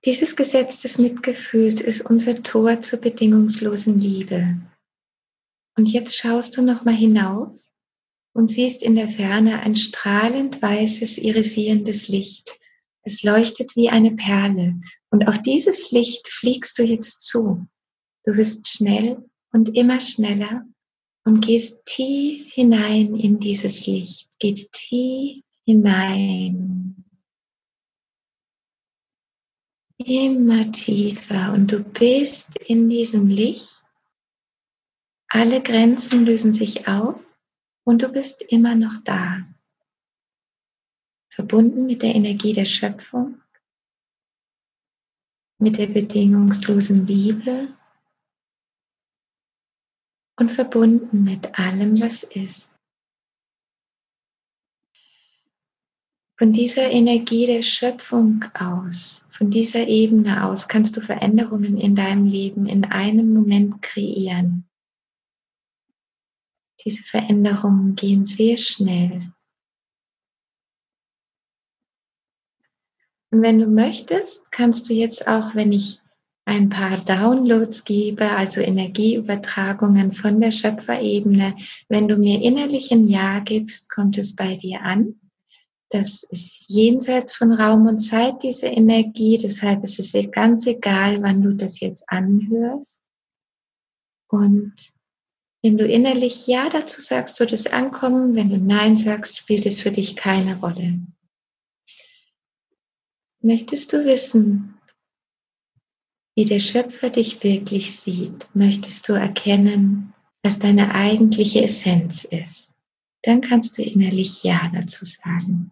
Dieses 0.04 0.36
Gesetz 0.36 0.82
des 0.82 0.98
Mitgefühls 0.98 1.80
ist 1.80 2.02
unser 2.02 2.42
Tor 2.42 2.82
zur 2.82 3.00
bedingungslosen 3.00 4.00
Liebe. 4.00 4.58
Und 5.76 5.86
jetzt 5.86 6.18
schaust 6.18 6.58
du 6.58 6.64
noch 6.64 6.84
mal 6.84 6.96
hinauf 6.96 7.54
und 8.34 8.48
siehst 8.48 8.82
in 8.82 8.96
der 8.96 9.10
Ferne 9.10 9.60
ein 9.60 9.76
strahlend 9.76 10.60
weißes, 10.60 11.20
irisierendes 11.20 12.08
Licht. 12.08 12.58
Es 13.04 13.22
leuchtet 13.22 13.76
wie 13.76 13.90
eine 13.90 14.16
Perle. 14.16 14.82
Und 15.12 15.28
auf 15.28 15.44
dieses 15.44 15.92
Licht 15.92 16.28
fliegst 16.28 16.80
du 16.80 16.84
jetzt 16.84 17.22
zu. 17.22 17.68
Du 18.24 18.36
wirst 18.36 18.68
schnell 18.68 19.30
und 19.52 19.78
immer 19.78 20.02
schneller 20.02 20.66
und 21.28 21.42
gehst 21.42 21.86
tief 21.86 22.54
hinein 22.54 23.14
in 23.18 23.38
dieses 23.42 23.86
Licht. 23.86 24.30
Geh 24.40 24.54
tief 24.72 25.44
hinein. 25.66 27.04
immer 29.98 30.72
tiefer 30.72 31.52
und 31.52 31.72
du 31.72 31.84
bist 31.84 32.56
in 32.60 32.88
diesem 32.88 33.28
Licht. 33.28 33.84
Alle 35.28 35.62
Grenzen 35.62 36.26
lösen 36.26 36.54
sich 36.54 36.88
auf 36.88 37.22
und 37.84 38.04
du 38.04 38.08
bist 38.08 38.42
immer 38.44 38.76
noch 38.76 39.04
da. 39.04 39.46
Verbunden 41.30 41.88
mit 41.88 42.04
der 42.04 42.16
Energie 42.16 42.54
der 42.54 42.66
Schöpfung, 42.66 43.42
mit 45.60 45.78
der 45.78 45.88
bedingungslosen 45.88 47.06
Liebe 47.06 47.77
und 50.40 50.52
verbunden 50.52 51.24
mit 51.24 51.58
allem, 51.60 52.00
was 52.00 52.24
ist. 52.24 52.72
Von 56.40 56.54
dieser 56.54 56.92
Energie 56.92 57.48
der 57.48 57.64
Schöpfung 57.64 58.46
aus, 58.54 59.26
von 59.30 59.50
dieser 59.50 59.88
Ebene 59.88 60.46
aus 60.46 60.68
kannst 60.68 60.96
du 60.96 61.02
Veränderungen 61.02 61.80
in 61.80 61.96
deinem 61.96 62.26
Leben 62.26 62.68
in 62.68 62.86
einem 62.86 63.34
Moment 63.34 63.82
kreieren. 63.82 64.70
Diese 66.86 67.02
Veränderungen 67.02 67.96
gehen 67.96 68.26
sehr 68.26 68.58
schnell. 68.58 69.34
Und 73.32 73.42
wenn 73.42 73.58
du 73.58 73.66
möchtest, 73.66 74.52
kannst 74.52 74.88
du 74.90 74.94
jetzt 74.94 75.28
auch, 75.28 75.56
wenn 75.56 75.72
ich 75.72 76.00
ein 76.48 76.70
paar 76.70 76.98
Downloads 76.98 77.84
gebe, 77.84 78.32
also 78.32 78.62
Energieübertragungen 78.62 80.14
von 80.14 80.40
der 80.40 80.52
Schöpferebene, 80.52 81.58
wenn 81.90 82.08
du 82.08 82.16
mir 82.16 82.42
innerlich 82.42 82.90
ein 82.92 83.06
Ja 83.06 83.40
gibst, 83.40 83.90
kommt 83.90 84.18
es 84.18 84.34
bei 84.34 84.56
dir 84.56 84.82
an. 84.82 85.20
Das 85.90 86.24
ist 86.24 86.70
jenseits 86.70 87.36
von 87.36 87.52
Raum 87.52 87.86
und 87.88 88.00
Zeit, 88.00 88.44
diese 88.44 88.68
Energie. 88.68 89.38
Deshalb 89.38 89.84
ist 89.84 90.00
es 90.00 90.14
ganz 90.32 90.66
egal, 90.66 91.22
wann 91.22 91.42
du 91.42 91.54
das 91.54 91.82
jetzt 91.82 92.04
anhörst. 92.08 93.04
Und 94.30 94.74
wenn 95.62 95.78
du 95.78 95.86
innerlich 95.86 96.48
Ja 96.48 96.70
dazu 96.70 97.02
sagst, 97.02 97.42
wird 97.42 97.52
es 97.52 97.68
ankommen. 97.68 98.36
Wenn 98.36 98.50
du 98.50 98.58
Nein 98.58 98.96
sagst, 98.96 99.38
spielt 99.38 99.66
es 99.66 99.82
für 99.82 99.92
dich 99.92 100.16
keine 100.16 100.58
Rolle. 100.62 101.00
Möchtest 103.42 103.92
du 103.92 104.06
wissen, 104.06 104.77
wie 106.38 106.46
der 106.46 106.60
Schöpfer 106.60 107.10
dich 107.10 107.44
wirklich 107.44 107.96
sieht? 107.96 108.48
Möchtest 108.54 109.10
du 109.10 109.14
erkennen, 109.14 110.14
was 110.44 110.60
deine 110.60 110.94
eigentliche 110.94 111.64
Essenz 111.64 112.26
ist? 112.26 112.76
Dann 113.24 113.42
kannst 113.42 113.76
du 113.76 113.82
innerlich 113.82 114.44
Ja 114.44 114.72
dazu 114.72 115.04
sagen. 115.04 115.72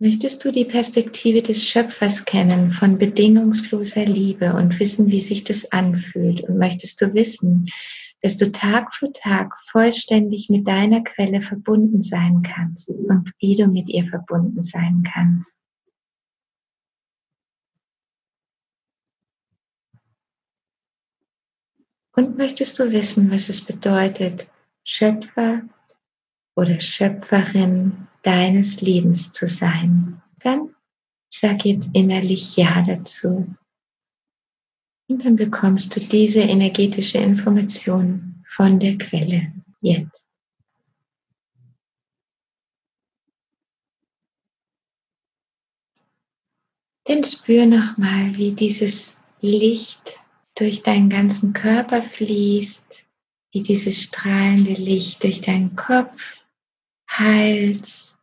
Möchtest 0.00 0.44
du 0.44 0.50
die 0.50 0.64
Perspektive 0.64 1.42
des 1.42 1.64
Schöpfers 1.64 2.24
kennen 2.24 2.70
von 2.70 2.98
bedingungsloser 2.98 4.04
Liebe 4.04 4.52
und 4.52 4.80
wissen, 4.80 5.06
wie 5.06 5.20
sich 5.20 5.44
das 5.44 5.70
anfühlt? 5.70 6.40
Und 6.40 6.58
möchtest 6.58 7.00
du 7.00 7.14
wissen, 7.14 7.66
dass 8.20 8.36
du 8.36 8.50
Tag 8.50 8.92
für 8.96 9.12
Tag 9.12 9.54
vollständig 9.70 10.48
mit 10.48 10.66
deiner 10.66 11.04
Quelle 11.04 11.40
verbunden 11.40 12.02
sein 12.02 12.42
kannst 12.42 12.90
und 12.90 13.30
wie 13.38 13.54
du 13.54 13.68
mit 13.68 13.88
ihr 13.88 14.06
verbunden 14.06 14.64
sein 14.64 15.04
kannst? 15.04 15.56
Und 22.18 22.36
möchtest 22.36 22.76
du 22.80 22.90
wissen, 22.90 23.30
was 23.30 23.48
es 23.48 23.64
bedeutet, 23.64 24.50
Schöpfer 24.82 25.62
oder 26.56 26.80
Schöpferin 26.80 28.08
deines 28.24 28.80
Lebens 28.80 29.30
zu 29.30 29.46
sein, 29.46 30.20
dann 30.40 30.74
sag 31.32 31.64
jetzt 31.64 31.88
innerlich 31.92 32.56
Ja 32.56 32.82
dazu. 32.82 33.46
Und 35.08 35.24
dann 35.24 35.36
bekommst 35.36 35.94
du 35.94 36.00
diese 36.00 36.40
energetische 36.40 37.18
Information 37.18 38.42
von 38.48 38.80
der 38.80 38.98
Quelle 38.98 39.52
jetzt. 39.80 40.28
Dann 47.04 47.22
spür 47.22 47.64
nochmal, 47.64 48.34
wie 48.34 48.50
dieses 48.50 49.20
Licht 49.40 50.18
durch 50.58 50.82
deinen 50.82 51.08
ganzen 51.08 51.52
Körper 51.52 52.02
fließt, 52.02 53.06
wie 53.52 53.62
dieses 53.62 54.02
strahlende 54.02 54.72
Licht 54.72 55.22
durch 55.22 55.40
deinen 55.40 55.76
Kopf, 55.76 56.36
Hals, 57.08 58.18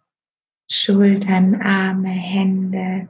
Schultern, 0.70 1.62
Arme, 1.62 2.10
Hände 2.10 3.08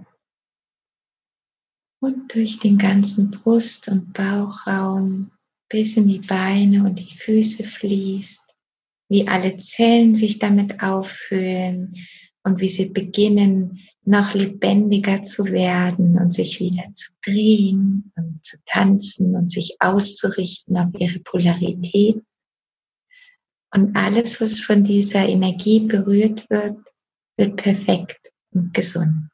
und 2.01 2.33
durch 2.33 2.59
den 2.59 2.77
ganzen 2.77 3.31
Brust- 3.31 3.87
und 3.87 4.13
Bauchraum 4.13 5.31
bis 5.69 5.97
in 5.97 6.07
die 6.07 6.19
Beine 6.19 6.83
und 6.83 6.99
die 6.99 7.17
Füße 7.17 7.63
fließt, 7.63 8.43
wie 9.09 9.27
alle 9.27 9.57
Zellen 9.57 10.15
sich 10.15 10.37
damit 10.37 10.81
auffüllen 10.81 11.95
und 12.43 12.59
wie 12.59 12.69
sie 12.69 12.89
beginnen, 12.89 13.79
noch 14.05 14.33
lebendiger 14.33 15.23
zu 15.23 15.45
werden 15.45 16.17
und 16.19 16.31
sich 16.31 16.59
wieder 16.59 16.91
zu 16.93 17.11
drehen 17.23 18.11
und 18.15 18.43
zu 18.45 18.57
tanzen 18.65 19.35
und 19.35 19.51
sich 19.51 19.77
auszurichten 19.79 20.77
auf 20.77 20.93
ihre 20.99 21.19
Polarität. 21.19 22.23
Und 23.73 23.95
alles, 23.95 24.39
was 24.39 24.59
von 24.59 24.83
dieser 24.83 25.27
Energie 25.27 25.79
berührt 25.79 26.49
wird, 26.49 26.77
wird 27.35 27.55
perfekt 27.57 28.31
und 28.51 28.73
gesund. 28.73 29.29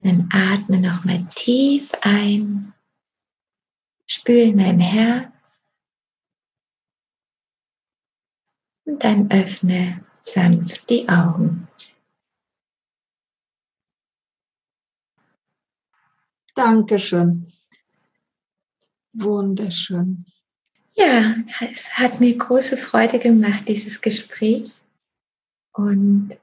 Dann 0.00 0.28
atme 0.32 0.80
nochmal 0.80 1.28
tief 1.34 1.90
ein, 2.00 2.72
spüre 4.06 4.44
in 4.44 4.58
dein 4.58 4.80
Herz 4.80 5.72
und 8.84 9.04
dann 9.04 9.30
öffne 9.30 10.07
sanft 10.32 10.88
die 10.90 11.08
Augen. 11.08 11.68
Dankeschön. 16.54 17.46
Wunderschön. 19.12 20.24
Ja, 20.94 21.36
es 21.72 21.88
hat 21.96 22.18
mir 22.18 22.36
große 22.36 22.76
Freude 22.76 23.20
gemacht, 23.20 23.68
dieses 23.68 24.00
Gespräch. 24.00 24.72
Und 25.72 26.36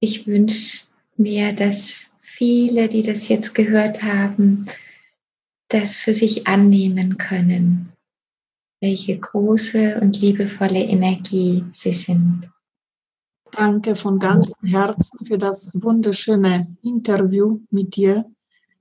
ich 0.00 0.26
wünsche 0.26 0.86
mir, 1.16 1.52
dass 1.52 2.16
viele, 2.20 2.88
die 2.88 3.02
das 3.02 3.28
jetzt 3.28 3.54
gehört 3.54 4.02
haben, 4.02 4.66
das 5.68 5.96
für 5.96 6.12
sich 6.12 6.48
annehmen 6.48 7.16
können, 7.16 7.92
welche 8.80 9.18
große 9.18 10.00
und 10.00 10.20
liebevolle 10.20 10.82
Energie 10.82 11.64
sie 11.72 11.92
sind. 11.92 12.50
Danke 13.56 13.94
von 13.94 14.18
ganzem 14.18 14.68
Herzen 14.68 15.24
für 15.26 15.38
das 15.38 15.80
wunderschöne 15.80 16.76
Interview 16.82 17.60
mit 17.70 17.94
dir. 17.94 18.24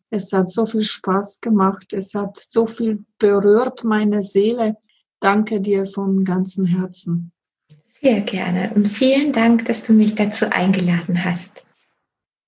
Es 0.10 0.34
hat 0.34 0.50
so 0.50 0.66
viel 0.66 0.82
Spaß 0.82 1.42
gemacht. 1.42 1.94
Es 1.94 2.16
hat 2.16 2.38
so 2.38 2.66
viel 2.66 3.06
berührt 3.20 3.84
meine 3.84 4.24
Seele. 4.24 4.78
Danke 5.20 5.62
dir 5.62 5.86
von 5.86 6.24
ganzem 6.24 6.66
Herzen. 6.66 7.32
Sehr 8.02 8.22
gerne 8.22 8.74
und 8.76 8.88
vielen 8.88 9.32
Dank, 9.32 9.66
dass 9.66 9.84
du 9.84 9.94
mich 9.94 10.16
dazu 10.16 10.52
eingeladen 10.52 11.24
hast. 11.24 11.64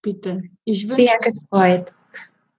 Bitte. 0.01 0.43
Ich 0.63 0.89
wünsche 0.89 1.05
Sehr 1.05 1.31
gefreut. 1.31 1.93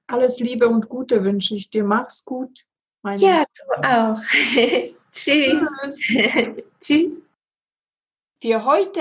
Alles 0.07 0.41
Liebe 0.41 0.69
und 0.69 0.89
Gute 0.89 1.25
wünsche 1.25 1.55
ich 1.55 1.71
dir. 1.71 1.85
Mach's 1.85 2.25
gut. 2.25 2.65
ja, 3.05 3.45
du 3.45 3.87
auch. 3.87 4.21
Tschüss. 5.13 5.99
Tschüss. 5.99 6.65
Tschüss. 6.81 7.17
Für 8.41 8.65
heute 8.65 9.01